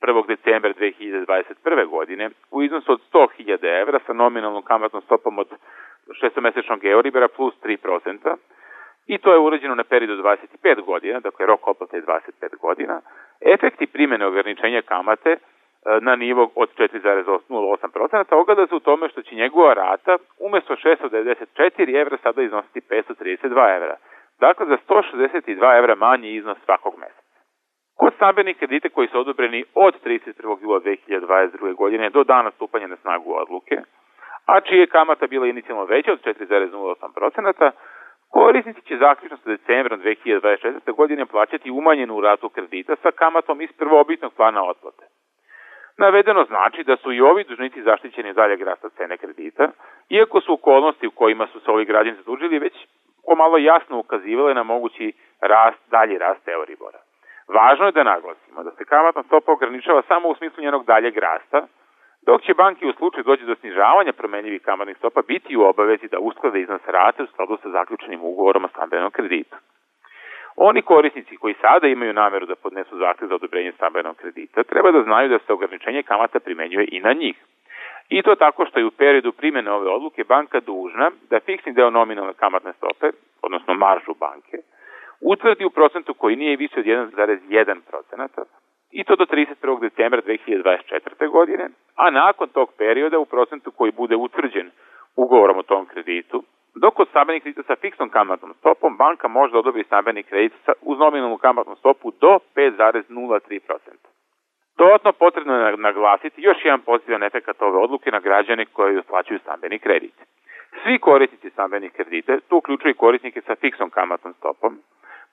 1. 0.00 0.26
decembra 0.26 0.72
2021. 0.72 1.86
godine 1.88 2.30
u 2.50 2.62
iznosu 2.62 2.92
od 2.92 3.00
100.000 3.12 3.80
evra 3.80 3.98
sa 4.06 4.12
nominalnom 4.12 4.62
kamatnom 4.62 5.02
stopom 5.02 5.38
od 5.38 5.48
šestomesečnog 6.20 6.84
Euribera 6.84 7.28
plus 7.28 7.54
3%, 7.62 8.36
i 9.06 9.18
to 9.18 9.32
je 9.32 9.38
urađeno 9.38 9.74
na 9.74 9.84
periodu 9.84 10.22
25 10.22 10.84
godina, 10.84 11.20
dakle 11.20 11.46
rok 11.46 11.68
otplate 11.68 11.96
je 11.96 12.02
25 12.02 12.56
godina, 12.60 13.00
efekti 13.54 13.86
primjene 13.86 14.26
ograničenja 14.26 14.82
kamate 14.82 15.36
na 16.00 16.16
nivo 16.16 16.50
od 16.54 16.68
4,08% 16.78 18.34
ogleda 18.34 18.66
se 18.66 18.74
u 18.74 18.80
tome 18.80 19.08
što 19.08 19.22
će 19.22 19.34
njegova 19.34 19.74
rata 19.74 20.16
umesto 20.40 20.76
694 20.76 22.00
evra 22.00 22.16
sada 22.22 22.42
iznositi 22.42 22.80
532 22.80 23.76
evra. 23.76 23.96
Dakle, 24.40 24.66
za 24.66 24.76
162 24.88 25.78
evra 25.78 25.94
manji 25.94 26.34
iznos 26.34 26.58
svakog 26.64 26.94
meseca. 26.98 27.38
Kod 27.96 28.12
stambenih 28.14 28.56
kredita 28.56 28.88
koji 28.88 29.08
su 29.08 29.20
odobreni 29.20 29.64
od 29.74 29.94
31. 30.04 30.62
jula 30.62 30.80
2022. 30.80 31.74
godine 31.74 32.10
do 32.10 32.24
dana 32.24 32.50
stupanja 32.50 32.86
na 32.86 32.96
snagu 32.96 33.32
odluke, 33.32 33.76
a 34.46 34.60
čije 34.60 34.80
je 34.80 34.86
kamata 34.86 35.26
bila 35.26 35.46
inicijalno 35.46 35.84
veća 35.84 36.12
od 36.12 36.24
4,08%, 36.24 37.70
Korisnici 38.30 38.80
će 38.82 38.96
zaključno 38.96 39.36
sa 39.36 39.50
decembrom 39.50 40.00
2024. 40.00 40.94
godine 40.96 41.26
plaćati 41.26 41.70
umanjenu 41.70 42.20
ratu 42.20 42.48
kredita 42.48 42.96
sa 43.02 43.10
kamatom 43.10 43.60
iz 43.60 43.70
prvobitnog 43.78 44.32
plana 44.34 44.62
otplate. 44.64 45.04
Navedeno 45.98 46.44
znači 46.44 46.84
da 46.84 46.96
su 46.96 47.12
i 47.12 47.20
ovi 47.20 47.44
dužnici 47.44 47.82
zaštićeni 47.82 48.32
dalje 48.32 48.64
rasta 48.64 48.88
cene 48.88 49.16
kredita, 49.16 49.68
iako 50.08 50.40
su 50.40 50.52
okolnosti 50.52 51.06
u 51.06 51.10
kojima 51.10 51.46
su 51.46 51.60
se 51.60 51.70
ovi 51.70 51.84
građani 51.84 52.16
zadužili 52.16 52.58
već 52.58 52.74
pomalo 53.26 53.58
jasno 53.58 53.98
ukazivale 53.98 54.54
na 54.54 54.62
mogući 54.62 55.12
rast, 55.40 55.78
dalji 55.90 56.18
rast 56.18 56.48
Euribora. 56.48 56.98
Važno 57.48 57.86
je 57.86 57.92
da 57.92 58.02
naglasimo 58.02 58.62
da 58.62 58.70
se 58.70 58.84
kamatna 58.84 59.22
stopa 59.22 59.52
ograničava 59.52 60.02
samo 60.08 60.28
u 60.28 60.34
smislu 60.34 60.62
njenog 60.62 60.84
daljeg 60.84 61.16
rasta, 61.16 61.66
dok 62.26 62.42
će 62.42 62.54
banki 62.54 62.88
u 62.88 62.92
slučaju 62.92 63.24
dođe 63.24 63.44
do 63.44 63.54
snižavanja 63.54 64.12
promenljivih 64.12 64.62
kamatnih 64.62 64.96
stopa 64.96 65.20
biti 65.28 65.56
u 65.56 65.62
obavezi 65.62 66.08
da 66.08 66.18
usklade 66.18 66.60
iznos 66.60 66.82
rate 66.86 67.22
u 67.22 67.26
skladu 67.26 67.58
sa 67.62 67.68
zaključenim 67.70 68.20
ugovorom 68.22 68.64
o 68.64 68.68
stambenom 68.68 69.10
kreditu. 69.10 69.56
Oni 70.60 70.82
korisnici 70.82 71.36
koji 71.36 71.54
sada 71.60 71.86
imaju 71.86 72.12
nameru 72.12 72.46
da 72.46 72.56
podnesu 72.56 72.98
zahtev 72.98 73.28
za 73.28 73.34
odobrenje 73.34 73.72
stambenog 73.72 74.16
kredita 74.16 74.62
treba 74.62 74.90
da 74.90 75.02
znaju 75.02 75.28
da 75.28 75.38
se 75.38 75.52
ograničenje 75.52 76.02
kamata 76.02 76.40
primenjuje 76.40 76.88
i 76.92 77.00
na 77.00 77.12
njih. 77.12 77.36
I 78.08 78.22
to 78.22 78.34
tako 78.34 78.66
što 78.66 78.78
je 78.78 78.86
u 78.86 78.90
periodu 78.90 79.32
primjene 79.32 79.70
ove 79.70 79.90
odluke 79.90 80.24
banka 80.24 80.60
dužna 80.60 81.10
da 81.30 81.40
fiksni 81.40 81.72
deo 81.72 81.90
nominalne 81.90 82.32
kamatne 82.34 82.72
stope, 82.72 83.06
odnosno 83.42 83.74
maržu 83.74 84.14
banke, 84.14 84.56
utvrdi 85.20 85.64
u 85.64 85.70
procentu 85.70 86.14
koji 86.14 86.36
nije 86.36 86.56
više 86.56 86.80
od 86.80 86.86
1,1 86.86 87.80
procenata, 87.90 88.42
i 88.90 89.04
to 89.04 89.16
do 89.16 89.24
31. 89.24 89.80
decembra 89.80 90.20
2024. 90.22 91.30
godine, 91.30 91.68
a 91.96 92.10
nakon 92.10 92.48
tog 92.48 92.72
perioda 92.78 93.18
u 93.18 93.24
procentu 93.24 93.70
koji 93.70 93.92
bude 93.92 94.16
utvrđen 94.16 94.70
ugovorom 95.16 95.58
o 95.58 95.62
tom 95.62 95.86
kreditu, 95.86 96.42
dok 96.80 96.94
kod 96.94 97.08
stambenih 97.08 97.42
kredita 97.42 97.62
sa 97.62 97.76
fiksnom 97.76 98.08
kamatnom 98.08 98.54
stopom 98.54 98.96
banka 98.96 99.28
može 99.28 99.52
da 99.52 99.58
odobri 99.58 99.84
stambeni 99.84 100.22
kredit 100.22 100.52
uz 100.80 100.98
nominalnu 100.98 101.38
kamatnu 101.38 101.76
stopu 101.76 102.12
do 102.20 102.38
5,03%. 102.56 103.60
Dodatno 104.78 105.12
potrebno 105.12 105.54
je 105.54 105.76
naglasiti 105.76 106.42
još 106.42 106.58
jedan 106.64 106.80
pozitivan 106.80 107.22
efekt 107.22 107.62
ove 107.62 107.78
odluke 107.78 108.10
na 108.10 108.20
građane 108.20 108.64
koji 108.64 108.98
otplaćuju 108.98 109.38
stambeni 109.38 109.78
kredit. 109.78 110.14
Svi 110.82 110.98
korisnici 110.98 111.50
stambenih 111.50 111.92
kredita, 111.92 112.40
tu 112.48 112.56
uključuju 112.56 112.94
korisnike 112.94 113.40
sa 113.40 113.54
fiksnom 113.54 113.90
kamatnom 113.90 114.34
stopom, 114.34 114.78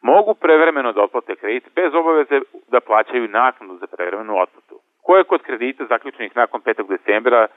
mogu 0.01 0.33
prevremeno 0.33 0.91
da 0.91 1.01
otplate 1.01 1.35
kredit 1.35 1.63
bez 1.75 1.93
obaveze 1.93 2.39
da 2.67 2.79
plaćaju 2.79 3.27
naknadu 3.27 3.77
za 3.77 3.87
prevremenu 3.87 4.33
otplatu, 4.41 4.79
koja 5.06 5.18
je 5.18 5.32
kod 5.32 5.41
kredita 5.41 5.86
zaključenih 5.89 6.36
nakon 6.36 6.62
5. 6.62 6.88
decembra 6.89 7.47
uh, 7.47 7.49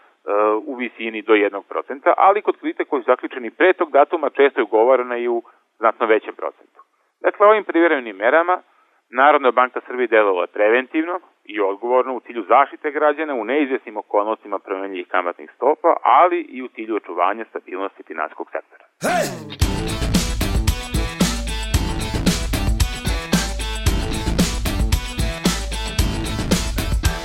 u 0.66 0.74
visini 0.74 1.22
do 1.22 1.32
1%, 1.32 2.12
ali 2.16 2.42
kod 2.42 2.56
kredita 2.60 2.84
koji 2.84 3.02
su 3.02 3.10
zaključeni 3.10 3.50
pre 3.50 3.72
tog 3.72 3.90
datuma 3.92 4.30
često 4.30 4.60
je 4.60 4.64
ugovorena 4.64 5.16
i 5.16 5.28
u 5.28 5.42
znatno 5.78 6.06
većem 6.06 6.34
procentu. 6.34 6.80
Dakle, 7.20 7.46
ovim 7.46 7.64
privremenim 7.64 8.16
merama 8.16 8.62
Narodna 9.10 9.50
banka 9.50 9.80
Srbije 9.86 10.06
delovala 10.06 10.46
preventivno 10.46 11.20
i 11.44 11.60
odgovorno 11.60 12.14
u 12.14 12.20
cilju 12.20 12.44
zaštite 12.48 12.90
građana 12.90 13.34
u 13.34 13.44
neizvesnim 13.44 13.96
okolnostima 13.96 14.58
promenljivih 14.58 15.08
kamatnih 15.08 15.50
stopa, 15.56 15.96
ali 16.02 16.40
i 16.40 16.62
u 16.62 16.68
cilju 16.68 16.96
očuvanja 16.96 17.44
stabilnosti 17.44 18.02
finanskog 18.02 18.50
sektora. 18.50 18.84
Hey! 19.02 19.67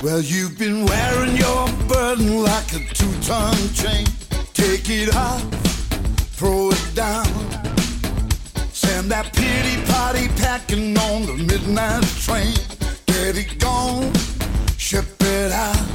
Well, 0.04 0.20
you've 0.20 0.58
been 0.58 0.84
wearing 0.84 1.34
your 1.34 1.66
burden 1.88 2.42
like 2.42 2.70
a 2.74 2.80
two-ton 2.92 3.56
chain. 3.72 4.06
Take 4.52 4.90
it 4.90 5.16
off, 5.16 5.42
throw 6.36 6.68
it 6.68 6.90
down. 6.94 7.24
Send 8.70 9.10
that 9.10 9.32
pity 9.32 9.82
party 9.90 10.28
packing 10.36 10.94
on 10.98 11.24
the 11.24 11.32
midnight 11.32 12.04
train. 12.20 12.52
Get 13.06 13.38
it 13.38 13.58
gone, 13.58 14.12
ship 14.76 15.06
it 15.20 15.50
out. 15.50 15.88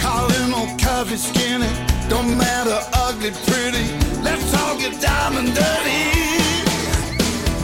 Calling 0.00 0.52
on 0.52 0.76
curvy, 0.76 1.16
skinny, 1.16 1.70
don't 2.08 2.36
matter, 2.36 2.76
ugly, 3.06 3.30
pretty. 3.46 3.86
Let's 4.20 4.52
all 4.52 4.76
get 4.80 4.94
and 4.98 5.54
dirty. 5.54 6.02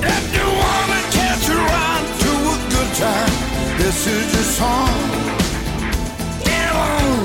If 0.07 0.25
you 0.37 0.47
wanna 0.63 1.01
catch 1.19 1.49
a 1.49 1.57
ride 1.57 2.07
to 2.23 2.31
a 2.31 2.71
good 2.71 2.95
time. 2.95 3.50
This 3.81 4.07
is 4.07 4.35
your 4.35 4.49
song. 4.61 4.93
Get 6.45 6.71
on. 6.71 7.17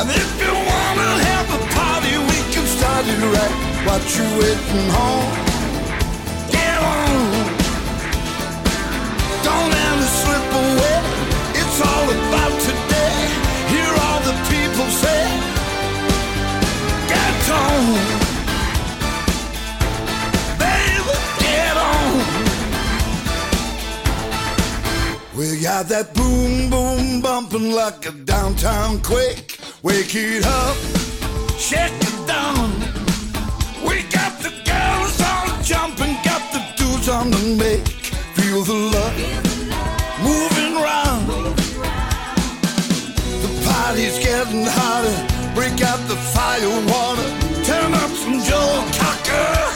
And 0.00 0.10
if 0.10 0.30
you 0.42 0.52
wanna 0.70 1.10
have 1.30 1.46
a 1.58 1.60
party, 1.78 2.14
we 2.30 2.38
can 2.52 2.66
start 2.66 3.06
it 3.06 3.22
right. 3.34 3.54
What 3.86 4.02
you 4.16 4.26
waiting 4.40 4.88
home? 4.98 5.30
Get 6.50 6.78
on. 6.96 7.22
Don't 9.46 9.70
let 9.76 9.94
it 10.04 10.12
slip 10.20 10.52
away. 10.62 10.97
That 25.98 26.14
boom 26.14 26.70
boom 26.70 27.20
bumping 27.20 27.72
like 27.72 28.06
a 28.06 28.12
downtown 28.12 29.00
quake. 29.02 29.58
Wake 29.82 30.14
it 30.14 30.44
up, 30.46 30.76
shake 31.58 31.98
it 32.10 32.18
down. 32.26 32.70
We 33.82 34.02
got 34.16 34.32
the 34.44 34.52
girls 34.70 35.18
all 35.30 35.48
jumping, 35.62 36.14
got 36.22 36.42
the 36.54 36.62
dudes 36.78 37.08
on 37.08 37.30
the 37.30 37.42
make. 37.58 37.88
Feel 38.36 38.62
the 38.62 38.78
love 38.94 39.16
moving 40.22 40.74
round. 40.88 41.26
The 43.42 43.50
party's 43.66 44.18
getting 44.20 44.66
hotter. 44.66 45.18
Break 45.56 45.82
out 45.82 46.00
the 46.06 46.18
fire 46.34 46.78
water. 46.92 47.28
Turn 47.64 47.92
up 47.94 48.10
some 48.22 48.38
Joe 48.46 48.86
Cocker. 48.98 49.67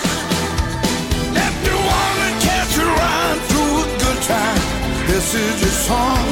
This 5.22 5.34
is 5.34 5.60
your 5.62 5.76
song. 5.88 6.26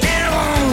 Get 0.00 0.24
on. 0.32 0.70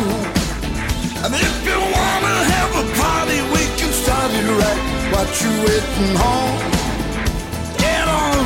And 1.25 1.33
if 1.33 1.55
you 1.67 1.79
wanna 1.97 2.35
have 2.53 2.71
a 2.83 2.85
party, 3.01 3.39
we 3.53 3.63
can 3.79 3.91
start 4.01 4.29
it 4.39 4.47
right. 4.61 4.81
What 5.11 5.27
you 5.41 5.51
waiting 5.65 6.13
home? 6.23 6.59
Get 7.81 8.05
on. 8.07 8.45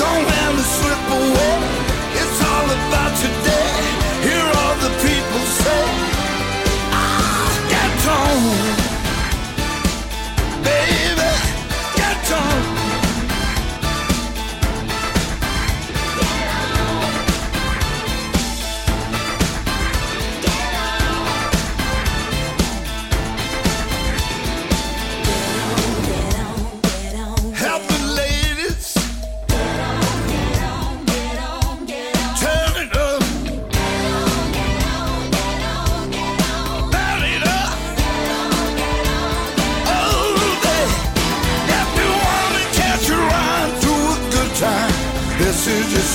Don't 0.00 0.24
let 0.32 0.50
it 0.62 0.68
slip 0.78 1.04
away. 1.20 1.56
It's 2.20 2.38
all 2.52 2.68
about 2.78 3.12
today. 3.24 3.70
Hear 4.26 4.46
all 4.60 4.76
the 4.86 4.92
people 5.04 5.42
say. 5.60 5.84
Ah, 6.96 7.68
is 7.68 8.67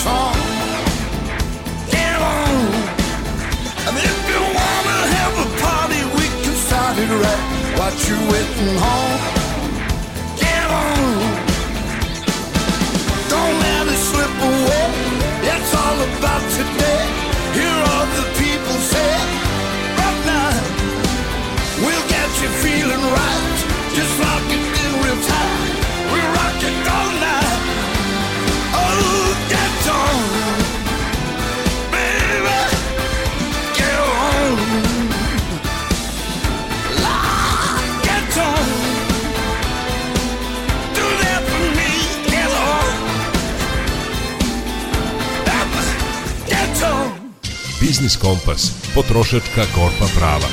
on. 0.06 0.34
If 3.96 4.30
you 4.30 4.40
wanna 4.40 5.00
have 5.18 5.34
a 5.46 5.48
party, 5.62 6.02
we 6.16 6.26
can 6.42 6.56
start 6.56 6.98
it 6.98 7.10
right. 7.10 7.78
What 7.78 7.94
you 8.08 8.16
waiting 8.32 8.78
home? 8.78 9.33
Kompas, 48.24 48.64
potrošačka 48.96 49.64
korpa 49.76 50.08
prava. 50.18 50.50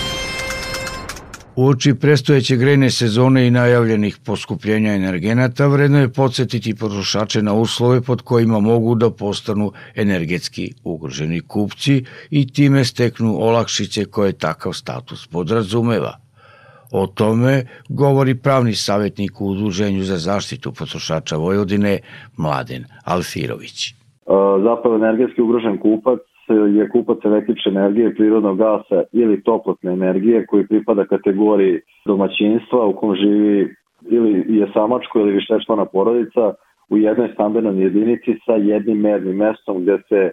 Uoči 1.56 1.94
prestojeće 1.94 2.56
grejne 2.56 2.90
sezone 2.90 3.46
i 3.46 3.50
najavljenih 3.50 4.16
poskupljenja 4.26 4.94
energenata, 4.94 5.66
vredno 5.66 6.00
je 6.00 6.12
podsjetiti 6.12 6.74
potrošače 6.74 7.42
na 7.42 7.54
uslove 7.54 8.00
pod 8.00 8.22
kojima 8.22 8.60
mogu 8.60 8.94
da 8.94 9.10
postanu 9.10 9.72
energetski 9.94 10.72
ugroženi 10.84 11.40
kupci 11.40 12.04
i 12.30 12.52
time 12.52 12.84
steknu 12.84 13.36
olakšice 13.40 14.04
koje 14.04 14.32
takav 14.32 14.72
status 14.72 15.26
podrazumeva. 15.26 16.16
O 16.92 17.06
tome 17.06 17.66
govori 17.88 18.34
pravni 18.34 18.74
savjetnik 18.74 19.40
u 19.40 19.46
Udruženju 19.46 20.02
za 20.02 20.16
zaštitu 20.16 20.72
potrošača 20.72 21.36
Vojvodine 21.36 21.98
Mladen 22.36 22.84
Alfirović. 23.04 23.94
zapravo 24.64 24.96
energetski 24.96 25.42
ugrožen 25.42 25.78
kupac 25.78 26.29
je 26.54 26.88
kupac 26.88 27.18
električne 27.24 27.72
energije, 27.72 28.14
prirodnog 28.14 28.58
gasa 28.58 29.02
ili 29.12 29.42
toplotne 29.42 29.92
energije 29.92 30.46
koji 30.46 30.66
pripada 30.66 31.04
kategoriji 31.04 31.80
domaćinstva 32.06 32.86
u 32.86 32.96
kom 32.96 33.14
živi 33.14 33.74
ili 34.10 34.44
je 34.48 34.70
samačko 34.74 35.20
ili 35.20 35.32
višečlana 35.32 35.84
porodica 35.84 36.54
u 36.90 36.96
jednoj 36.96 37.28
stambenoj 37.34 37.82
jedinici 37.82 38.34
sa 38.46 38.52
jednim 38.52 38.98
mernim 38.98 39.36
mestom 39.36 39.82
gde 39.82 39.98
se 40.08 40.16
e, 40.16 40.32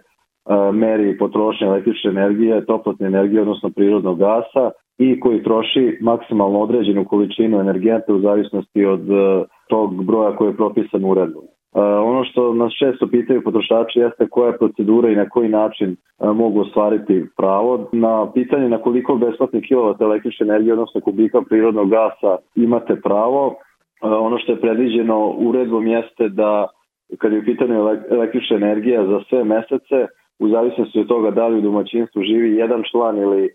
meri 0.73 1.17
potrošnja 1.17 1.67
električne 1.67 2.09
energije, 2.09 2.65
toplotne 2.65 3.07
energije, 3.07 3.41
odnosno 3.41 3.69
prirodnog 3.69 4.19
gasa 4.19 4.71
i 4.97 5.19
koji 5.19 5.43
troši 5.43 5.97
maksimalno 6.01 6.59
određenu 6.59 7.05
količinu 7.05 7.59
energenta 7.59 8.13
u 8.13 8.19
zavisnosti 8.19 8.85
od 8.85 9.09
e, 9.09 9.45
tog 9.69 10.05
broja 10.05 10.35
koji 10.35 10.49
je 10.49 10.57
propisan 10.57 11.05
uredbom. 11.05 11.43
Uh, 11.77 11.83
ono 11.83 12.23
što 12.23 12.53
nas 12.53 12.73
često 12.79 13.07
pitaju 13.07 13.43
potrošači 13.43 13.99
jeste 13.99 14.27
koja 14.29 14.47
je 14.47 14.57
procedura 14.57 15.09
i 15.09 15.15
na 15.15 15.29
koji 15.29 15.49
način 15.49 15.95
uh, 16.19 16.35
mogu 16.35 16.61
ostvariti 16.61 17.25
pravo. 17.37 17.89
Na 17.91 18.31
pitanje 18.31 18.69
na 18.69 18.81
koliko 18.81 19.15
besplatnih 19.15 19.63
kilovat 19.67 20.01
električne 20.01 20.45
energije, 20.45 20.73
odnosno 20.73 21.01
kubika 21.01 21.41
prirodnog 21.41 21.89
gasa 21.89 22.37
imate 22.55 22.95
pravo, 22.95 23.47
uh, 23.47 23.53
ono 24.01 24.39
što 24.39 24.51
je 24.51 24.61
predviđeno 24.61 25.27
uredbom 25.29 25.87
jeste 25.87 26.29
da 26.29 26.67
kad 27.17 27.33
je 27.33 27.39
u 27.39 27.45
pitanju 27.45 27.73
električna 28.09 28.55
energija 28.55 29.07
za 29.07 29.19
sve 29.29 29.43
mesece, 29.43 30.07
u 30.39 30.49
zavisnosti 30.49 30.99
od 30.99 31.07
toga 31.07 31.31
da 31.31 31.47
li 31.47 31.57
u 31.57 31.61
domaćinstvu 31.61 32.21
živi 32.21 32.55
jedan 32.55 32.83
član 32.91 33.17
ili 33.17 33.49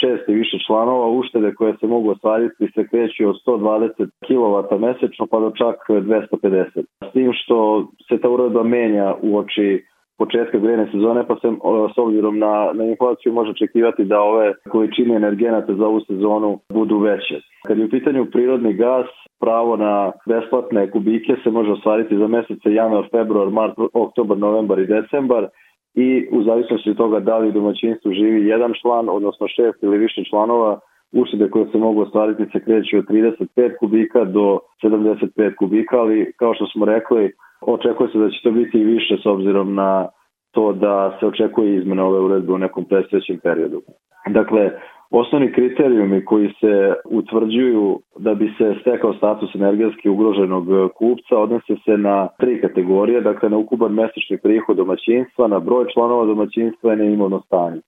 šest 0.00 0.28
i 0.28 0.34
više 0.34 0.56
članova, 0.66 1.06
uštede 1.06 1.54
koje 1.54 1.76
se 1.80 1.86
mogu 1.86 2.10
ostvariti 2.10 2.70
se 2.74 2.88
kreću 2.88 3.28
od 3.28 3.36
120 3.46 4.08
kW 4.28 4.78
mesečno 4.78 5.26
pa 5.30 5.40
do 5.40 5.50
čak 5.50 5.76
250. 5.88 6.84
S 7.08 7.12
tim 7.12 7.32
što 7.32 7.88
se 8.08 8.20
ta 8.20 8.28
uredba 8.30 8.62
menja 8.62 9.14
u 9.22 9.38
oči 9.38 9.84
početka 10.18 10.58
grejne 10.58 10.88
sezone, 10.92 11.26
pa 11.26 11.34
se 11.34 11.48
s 11.94 11.98
obzirom 11.98 12.38
na, 12.38 12.70
na 12.74 12.84
inflaciju 12.84 13.32
može 13.32 13.50
očekivati 13.50 14.04
da 14.04 14.20
ove 14.20 14.54
količine 14.70 15.14
energenata 15.16 15.74
za 15.74 15.86
ovu 15.86 16.00
sezonu 16.00 16.58
budu 16.72 16.98
veće. 16.98 17.40
Kad 17.66 17.78
je 17.78 17.84
u 17.84 17.90
pitanju 17.90 18.30
prirodni 18.32 18.72
gas, 18.72 19.06
pravo 19.40 19.76
na 19.76 20.12
besplatne 20.26 20.90
kubike 20.90 21.36
se 21.44 21.50
može 21.50 21.70
ostvariti 21.72 22.16
za 22.16 22.26
mesece 22.26 22.74
januar, 22.74 23.04
februar, 23.10 23.50
mart, 23.50 23.74
oktobar, 23.92 24.38
novembar 24.38 24.78
i 24.78 24.86
decembar 24.86 25.48
i 25.94 26.28
u 26.32 26.42
zavisnosti 26.42 26.90
od 26.90 26.96
toga 26.96 27.20
da 27.20 27.38
li 27.38 27.48
u 27.48 27.52
domaćinstvu 27.52 28.12
živi 28.12 28.46
jedan 28.46 28.72
član, 28.82 29.08
odnosno 29.08 29.48
šest 29.48 29.82
ili 29.82 29.98
više 29.98 30.24
članova, 30.30 30.80
uštede 31.12 31.50
koje 31.50 31.66
se 31.72 31.78
mogu 31.78 32.02
ostvariti 32.02 32.44
se 32.52 32.64
kreću 32.64 32.98
od 32.98 33.04
35 33.04 33.78
kubika 33.80 34.24
do 34.24 34.58
75 34.82 35.54
kubika, 35.58 36.00
ali 36.00 36.32
kao 36.36 36.54
što 36.54 36.66
smo 36.66 36.84
rekli, 36.86 37.32
očekuje 37.60 38.08
se 38.12 38.18
da 38.18 38.30
će 38.30 38.40
to 38.42 38.50
biti 38.50 38.78
i 38.78 38.84
više 38.84 39.16
s 39.22 39.26
obzirom 39.26 39.74
na 39.74 40.08
to 40.50 40.72
da 40.72 41.16
se 41.20 41.26
očekuje 41.26 41.76
izmena 41.76 42.04
ove 42.04 42.20
uredbe 42.20 42.52
u 42.52 42.58
nekom 42.58 42.84
predstojećem 42.84 43.38
periodu. 43.42 43.82
Dakle, 44.28 44.70
Osnovni 45.10 45.52
kriterijumi 45.52 46.24
koji 46.24 46.48
se 46.60 46.94
utvrđuju 47.04 47.98
da 48.18 48.34
bi 48.34 48.54
se 48.58 48.74
stekao 48.80 49.14
status 49.14 49.54
energetski 49.54 50.08
ugroženog 50.08 50.66
kupca 50.94 51.38
odnose 51.38 51.76
se 51.84 51.96
na 51.96 52.28
tri 52.40 52.60
kategorije, 52.60 53.20
dakle 53.20 53.48
na 53.50 53.56
ukupan 53.56 53.92
mesečni 53.92 54.38
prihod 54.38 54.76
domaćinstva, 54.76 55.48
na 55.48 55.58
broj 55.58 55.84
članova 55.94 56.24
domaćinstva 56.24 56.92
i 56.92 56.96
na 56.96 57.04
imovno 57.04 57.40
stanje. 57.46 57.80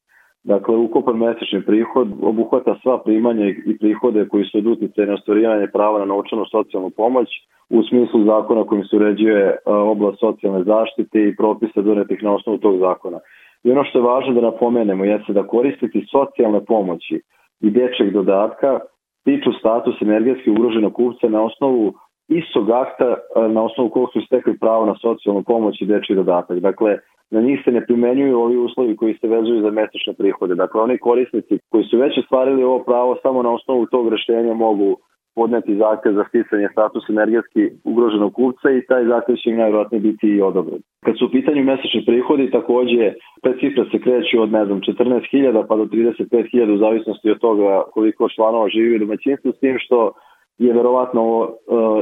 Dakle, 0.45 0.77
ukupan 0.77 1.17
mesečni 1.17 1.63
prihod 1.63 2.09
obuhvata 2.23 2.79
sva 2.83 3.03
primanja 3.03 3.47
i 3.49 3.79
prihode 3.79 4.29
koji 4.29 4.45
su 4.45 4.59
od 4.59 4.67
utice 4.67 5.07
na 5.07 5.15
ostvarivanje 5.15 5.67
prava 5.67 5.99
na 5.99 6.05
novčanu 6.05 6.45
socijalnu 6.51 6.91
pomoć 6.91 7.29
u 7.71 7.83
smislu 7.83 8.25
zakona 8.25 8.65
kojim 8.65 8.85
se 8.85 8.97
uređuje 8.97 9.57
oblast 9.67 10.19
socijalne 10.21 10.65
zaštite 10.65 11.29
i 11.29 11.37
propisa 11.37 11.81
donetih 11.83 12.23
na 12.23 12.35
osnovu 12.35 12.59
tog 12.59 12.79
zakona. 12.79 13.19
I 13.65 13.71
ono 13.71 13.85
što 13.85 13.99
je 13.99 14.03
važno 14.03 14.33
da 14.35 14.41
napomenemo 14.41 15.05
jeste 15.05 15.33
da 15.33 15.47
koristiti 15.47 16.07
socijalne 16.11 16.65
pomoći 16.65 17.21
i 17.61 17.71
dečeg 17.71 18.13
dodatka 18.13 18.81
tiču 19.25 19.53
status 19.53 20.03
energetski 20.03 20.51
ugroženog 20.51 20.93
kupca 20.93 21.29
na 21.29 21.43
osnovu 21.43 21.93
istog 22.29 22.71
akta 22.71 23.17
na 23.49 23.63
osnovu 23.63 23.91
kog 23.91 24.09
su 24.13 24.21
stekli 24.27 24.59
pravo 24.59 24.87
na 24.87 24.95
socijalnu 24.95 25.43
pomoć 25.43 25.81
i 25.81 25.87
dečji 25.87 26.17
dodatak. 26.17 26.59
Dakle, 26.59 26.99
na 27.31 27.41
njih 27.41 27.61
se 27.65 27.71
ne 27.73 27.87
primenjuju 27.87 28.41
ovi 28.41 28.57
uslovi 28.57 28.97
koji 28.97 29.15
se 29.15 29.29
vezuju 29.29 29.63
za 29.63 29.71
mesečne 29.71 30.15
prihode. 30.15 30.55
Dakle, 30.55 30.81
oni 30.81 30.99
korisnici 30.99 31.59
koji 31.69 31.85
su 31.85 31.99
već 31.99 32.19
ostvarili 32.19 32.65
ovo 32.65 32.79
pravo 32.79 33.17
samo 33.23 33.43
na 33.43 33.53
osnovu 33.55 33.87
tog 33.87 34.09
rešenja 34.09 34.55
mogu 34.55 34.97
podneti 35.35 35.77
zahtev 35.77 36.13
za 36.13 36.25
sticanje 36.29 36.69
status 36.73 37.05
energetski 37.09 37.63
ugroženog 37.85 38.33
kupca 38.35 38.71
i 38.71 38.87
taj 38.89 39.05
zahtev 39.05 39.37
će 39.37 39.51
im 39.51 40.03
biti 40.03 40.27
i 40.27 40.43
odobren. 40.43 40.81
Kad 41.05 41.15
su 41.19 41.27
u 41.27 41.31
pitanju 41.31 41.65
mesečni 41.65 42.05
prihodi, 42.07 42.51
takođe, 42.51 43.13
te 43.43 43.53
cifre 43.61 43.85
se 43.91 43.99
kreću 44.05 44.43
od, 44.43 44.53
ne 44.53 44.65
znam, 44.67 44.81
14.000 44.81 45.67
pa 45.69 45.77
do 45.77 45.85
35.000 45.85 46.75
u 46.75 46.79
zavisnosti 46.79 47.31
od 47.31 47.39
toga 47.39 47.83
koliko 47.95 48.29
članova 48.29 48.69
živi 48.69 48.97
u 48.97 48.99
domaćinstvu, 48.99 49.53
s 49.53 49.61
tim 49.61 49.77
što 49.79 50.13
je 50.59 50.73
verovatno 50.73 51.23
uh, 51.41 51.49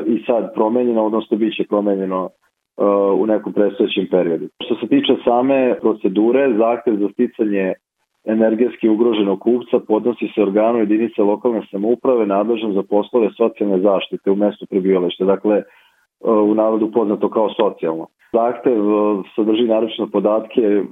i 0.07 0.24
sad 0.26 0.55
promenjeno, 0.55 1.07
odnosno 1.07 1.37
bit 1.37 1.57
će 1.57 1.64
promenjeno 1.68 2.24
uh, 2.24 3.20
u 3.20 3.26
nekom 3.26 3.53
predstojećem 3.53 4.07
periodu. 4.11 4.47
Što 4.64 4.74
se 4.74 4.87
tiče 4.89 5.12
same 5.24 5.79
procedure, 5.81 6.55
zahtev 6.59 6.97
za 6.97 7.09
sticanje 7.12 7.74
energetski 8.29 8.89
ugroženog 8.89 9.41
kupca 9.41 9.79
podnosi 9.89 10.29
se 10.35 10.43
organu 10.43 10.79
jedinice 10.79 11.22
lokalne 11.22 11.62
samouprave 11.70 12.26
nadležan 12.26 12.72
za 12.72 12.83
poslove 12.83 13.31
socijalne 13.37 13.79
zaštite 13.81 14.31
u 14.31 14.37
mestu 14.37 14.66
prebivališta, 14.70 15.24
dakle 15.24 15.62
u 16.20 16.55
narodu 16.55 16.91
poznato 16.93 17.31
kao 17.31 17.49
socijalno. 17.51 18.07
Zahtev 18.33 18.81
sadrži 19.37 19.64
naročno 19.64 20.07
podatke 20.12 20.83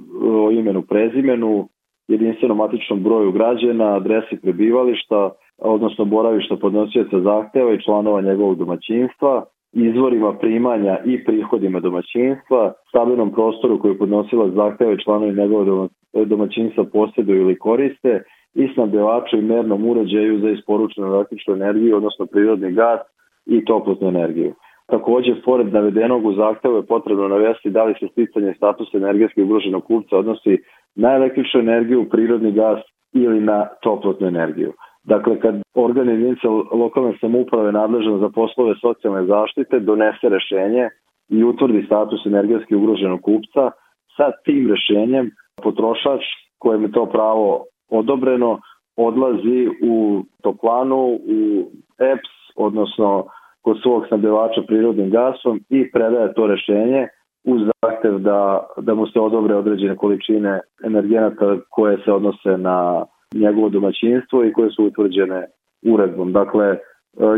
o 0.45 0.51
imenu, 0.51 0.81
prezimenu, 0.81 1.69
jedinstvenom 2.07 2.57
matičnom 2.57 3.03
broju 3.03 3.31
građana, 3.31 3.95
adresi 3.95 4.41
prebivališta, 4.41 5.31
odnosno 5.57 6.05
boravišta 6.05 6.55
podnosioca 6.55 7.19
zahteva 7.19 7.73
i 7.73 7.81
članova 7.81 8.21
njegovog 8.21 8.57
domaćinstva, 8.57 9.43
izvorima 9.85 10.33
primanja 10.33 10.97
i 11.05 11.23
prihodima 11.23 11.79
domaćinstva, 11.79 12.73
stabilnom 12.89 13.31
prostoru 13.31 13.79
koji 13.79 13.97
podnosila 13.97 14.49
zahteva 14.49 14.93
i 14.93 15.03
članovi 15.03 15.35
njegovog 15.35 15.89
domaćinstva 16.13 16.83
posjeduju 16.83 17.41
ili 17.41 17.59
koriste 17.59 18.23
i 18.53 18.67
snabdevaču 18.73 19.37
i 19.37 19.41
mernom 19.41 19.85
uređaju 19.85 20.39
za 20.39 20.49
isporučenu 20.49 21.07
električnu 21.07 21.53
energiju, 21.53 21.97
odnosno 21.97 22.25
prirodni 22.25 22.71
gas 22.71 22.99
i 23.45 23.65
toplotnu 23.65 24.07
energiju. 24.07 24.53
Takođe, 24.87 25.41
pored 25.45 25.73
navedenog 25.73 26.25
u 26.25 26.33
zahtevu 26.33 26.75
je 26.75 26.85
potrebno 26.85 27.27
navesti 27.27 27.69
da 27.69 27.83
li 27.83 27.93
se 27.99 28.07
sticanje 28.11 28.53
statusa 28.57 28.97
energetski 28.97 29.41
ugroženog 29.41 29.83
kupca 29.83 30.17
odnosi 30.17 30.57
na 30.95 31.13
električnu 31.13 31.59
energiju, 31.59 32.09
prirodni 32.09 32.51
gas 32.51 32.79
ili 33.13 33.39
na 33.39 33.65
toplotnu 33.81 34.27
energiju. 34.27 34.73
Dakle, 35.07 35.39
kad 35.39 35.55
organ 35.75 36.09
jedinice 36.09 36.47
lokalne 36.71 37.17
samouprave 37.21 37.71
nadležan 37.71 38.19
za 38.19 38.29
poslove 38.29 38.75
socijalne 38.81 39.25
zaštite 39.25 39.79
donese 39.79 40.29
rešenje 40.29 40.89
i 41.29 41.43
utvrdi 41.43 41.83
status 41.85 42.25
energetski 42.25 42.75
ugroženog 42.75 43.21
kupca, 43.21 43.71
sa 44.17 44.31
tim 44.45 44.67
rešenjem 44.71 45.31
potrošač 45.63 46.21
kojem 46.59 46.83
je 46.83 46.91
to 46.91 47.05
pravo 47.05 47.65
odobreno 47.89 48.59
odlazi 48.97 49.67
u 49.83 50.23
toplanu, 50.43 51.19
u 51.37 51.69
EPS, 51.99 52.31
odnosno 52.55 53.25
kod 53.61 53.77
svog 53.81 54.05
snabdevača 54.07 54.61
prirodnim 54.67 55.09
gasom 55.09 55.59
i 55.69 55.91
predaje 55.91 56.33
to 56.33 56.47
rešenje 56.47 57.07
uz 57.45 57.61
zahtev 57.81 58.19
da, 58.19 58.67
da 58.77 58.93
mu 58.95 59.07
se 59.07 59.19
odobre 59.19 59.55
određene 59.55 59.95
količine 59.95 60.59
energenata 60.85 61.57
koje 61.69 61.97
se 62.05 62.11
odnose 62.11 62.57
na 62.57 63.05
njegovo 63.33 63.69
domaćinstvo 63.69 64.45
i 64.45 64.53
koje 64.53 64.69
su 64.71 64.85
utvrđene 64.85 65.45
uredbom. 65.85 66.33
Dakle, 66.33 66.65
e, 66.65 66.77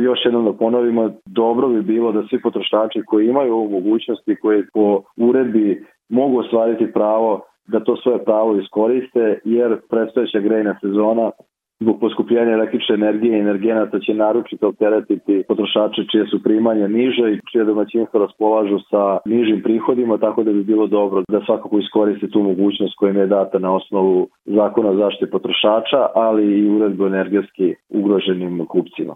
još 0.01 0.19
jednom 0.25 0.45
da 0.45 0.53
ponovimo, 0.53 1.11
dobro 1.25 1.67
bi 1.67 1.81
bilo 1.81 2.11
da 2.11 2.27
svi 2.29 2.41
potrošači 2.41 3.01
koji 3.05 3.27
imaju 3.27 3.53
ovu 3.53 3.69
mogućnost 3.69 4.27
i 4.27 4.35
koji 4.35 4.63
po 4.73 5.01
uredbi 5.17 5.85
mogu 6.09 6.39
ostvariti 6.39 6.91
pravo 6.93 7.41
da 7.67 7.83
to 7.83 7.95
svoje 7.95 8.23
pravo 8.23 8.55
iskoriste, 8.55 9.39
jer 9.43 9.77
predstojeća 9.89 10.39
grejna 10.39 10.75
sezona 10.81 11.31
zbog 11.79 11.99
poskupljenja 11.99 12.51
električne 12.51 12.95
energije 12.95 13.37
i 13.37 13.39
energenata 13.39 13.99
će 13.99 14.13
naročito 14.13 14.67
opteretiti 14.67 15.43
potrošače 15.47 16.01
čije 16.11 16.25
su 16.25 16.43
primanja 16.43 16.87
niže 16.87 17.25
i 17.31 17.39
čije 17.51 17.63
domaćinstvo 17.63 18.19
raspolažu 18.19 18.79
sa 18.89 19.17
nižim 19.25 19.61
prihodima, 19.63 20.17
tako 20.17 20.43
da 20.43 20.51
bi 20.51 20.63
bilo 20.63 20.87
dobro 20.87 21.23
da 21.29 21.41
svakako 21.45 21.79
iskoriste 21.79 22.27
tu 22.27 22.39
mogućnost 22.43 22.93
koja 22.97 23.09
im 23.09 23.17
je 23.17 23.27
data 23.27 23.59
na 23.59 23.75
osnovu 23.75 24.27
zakona 24.45 24.95
zaštite 24.95 25.31
potrošača, 25.31 26.07
ali 26.15 26.59
i 26.59 26.69
uredbu 26.69 27.05
energetski 27.05 27.75
ugroženim 27.89 28.65
kupcima. 28.65 29.15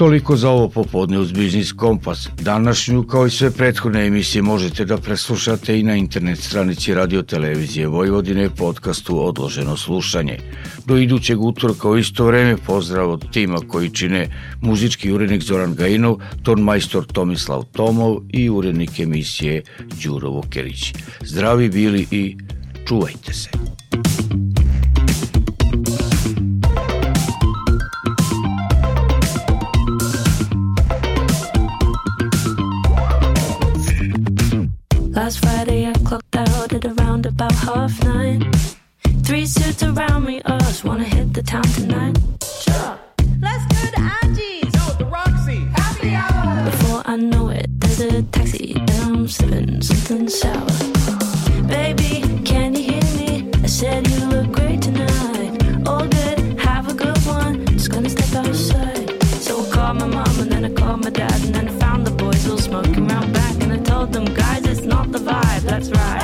Toliko 0.00 0.36
za 0.36 0.50
ovo 0.50 0.68
popodne 0.68 1.18
uz 1.18 1.32
Biznis 1.32 1.72
Kompas. 1.72 2.28
Današnju, 2.40 3.02
kao 3.02 3.26
i 3.26 3.30
sve 3.30 3.50
prethodne 3.50 4.06
emisije, 4.06 4.42
možete 4.42 4.84
da 4.84 4.96
preslušate 4.96 5.80
i 5.80 5.82
na 5.82 5.96
internet 5.96 6.38
stranici 6.38 6.94
Radio 6.94 7.22
Televizije 7.22 7.86
Vojvodine 7.86 8.50
podcastu 8.50 9.26
Odloženo 9.26 9.76
slušanje. 9.76 10.38
Do 10.86 10.96
idućeg 10.96 11.40
utorka 11.40 11.88
u 11.88 11.98
isto 11.98 12.24
vreme 12.24 12.56
pozdrav 12.56 13.10
od 13.10 13.32
tima 13.32 13.58
koji 13.68 13.90
čine 13.90 14.28
muzički 14.60 15.12
urednik 15.12 15.42
Zoran 15.42 15.74
Gajinov, 15.74 16.16
ton 16.42 16.60
majstor 16.60 17.04
Tomislav 17.04 17.64
Tomov 17.72 18.16
i 18.28 18.50
urednik 18.50 19.00
emisije 19.00 19.62
Đuro 20.04 20.30
Vokerić. 20.30 20.94
Zdravi 21.20 21.68
bili 21.68 22.06
i 22.10 22.36
čuvajte 22.88 23.32
se. 23.32 23.50
Last 35.30 35.44
Friday 35.44 35.86
I 35.86 35.92
clocked 35.92 36.34
out 36.34 36.72
at 36.72 36.84
around 36.84 37.24
about 37.24 37.52
half 37.52 38.02
nine. 38.02 38.50
Three 39.22 39.46
suits 39.46 39.80
around 39.80 40.24
me, 40.24 40.42
us 40.42 40.82
wanna 40.82 41.04
hit 41.04 41.34
the 41.34 41.42
town 41.44 41.62
tonight. 41.62 42.18
Sure. 42.42 42.98
Let's 43.40 43.64
go 43.72 43.90
to 43.94 44.10
Angie's. 44.24 44.74
No, 44.74 44.86
the 44.98 45.04
Roxy. 45.04 45.58
Happy 45.76 46.14
hour. 46.16 46.64
Before 46.64 47.02
I 47.04 47.14
know 47.14 47.48
it, 47.48 47.68
there's 47.78 48.00
a 48.00 48.24
taxi 48.24 48.74
and 48.74 48.90
I'm 48.90 49.28
sipping 49.28 49.80
something 49.82 50.28
sour. 50.28 50.99
Right. 65.92 66.19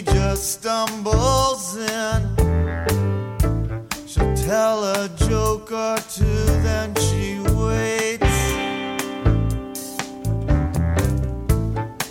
she 0.00 0.06
just 0.14 0.52
stumbles 0.52 1.76
in. 1.76 2.36
She'll 4.06 4.34
tell 4.36 4.84
a 4.84 5.08
joke 5.28 5.72
or 5.72 5.98
two, 5.98 6.44
then 6.62 6.94
she 6.94 7.38
waits. 7.54 8.26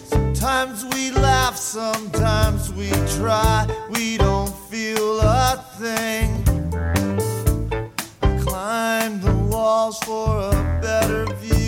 Sometimes 0.03 0.85
we 0.93 1.11
laugh, 1.11 1.55
sometimes 1.55 2.71
we 2.73 2.89
try. 3.17 3.67
We 3.89 4.17
don't 4.17 4.53
feel 4.69 5.19
a 5.21 5.63
thing. 5.77 6.43
Climb 8.41 9.19
the 9.21 9.33
walls 9.49 9.97
for 9.99 10.49
a 10.49 10.79
better 10.81 11.25
view. 11.35 11.58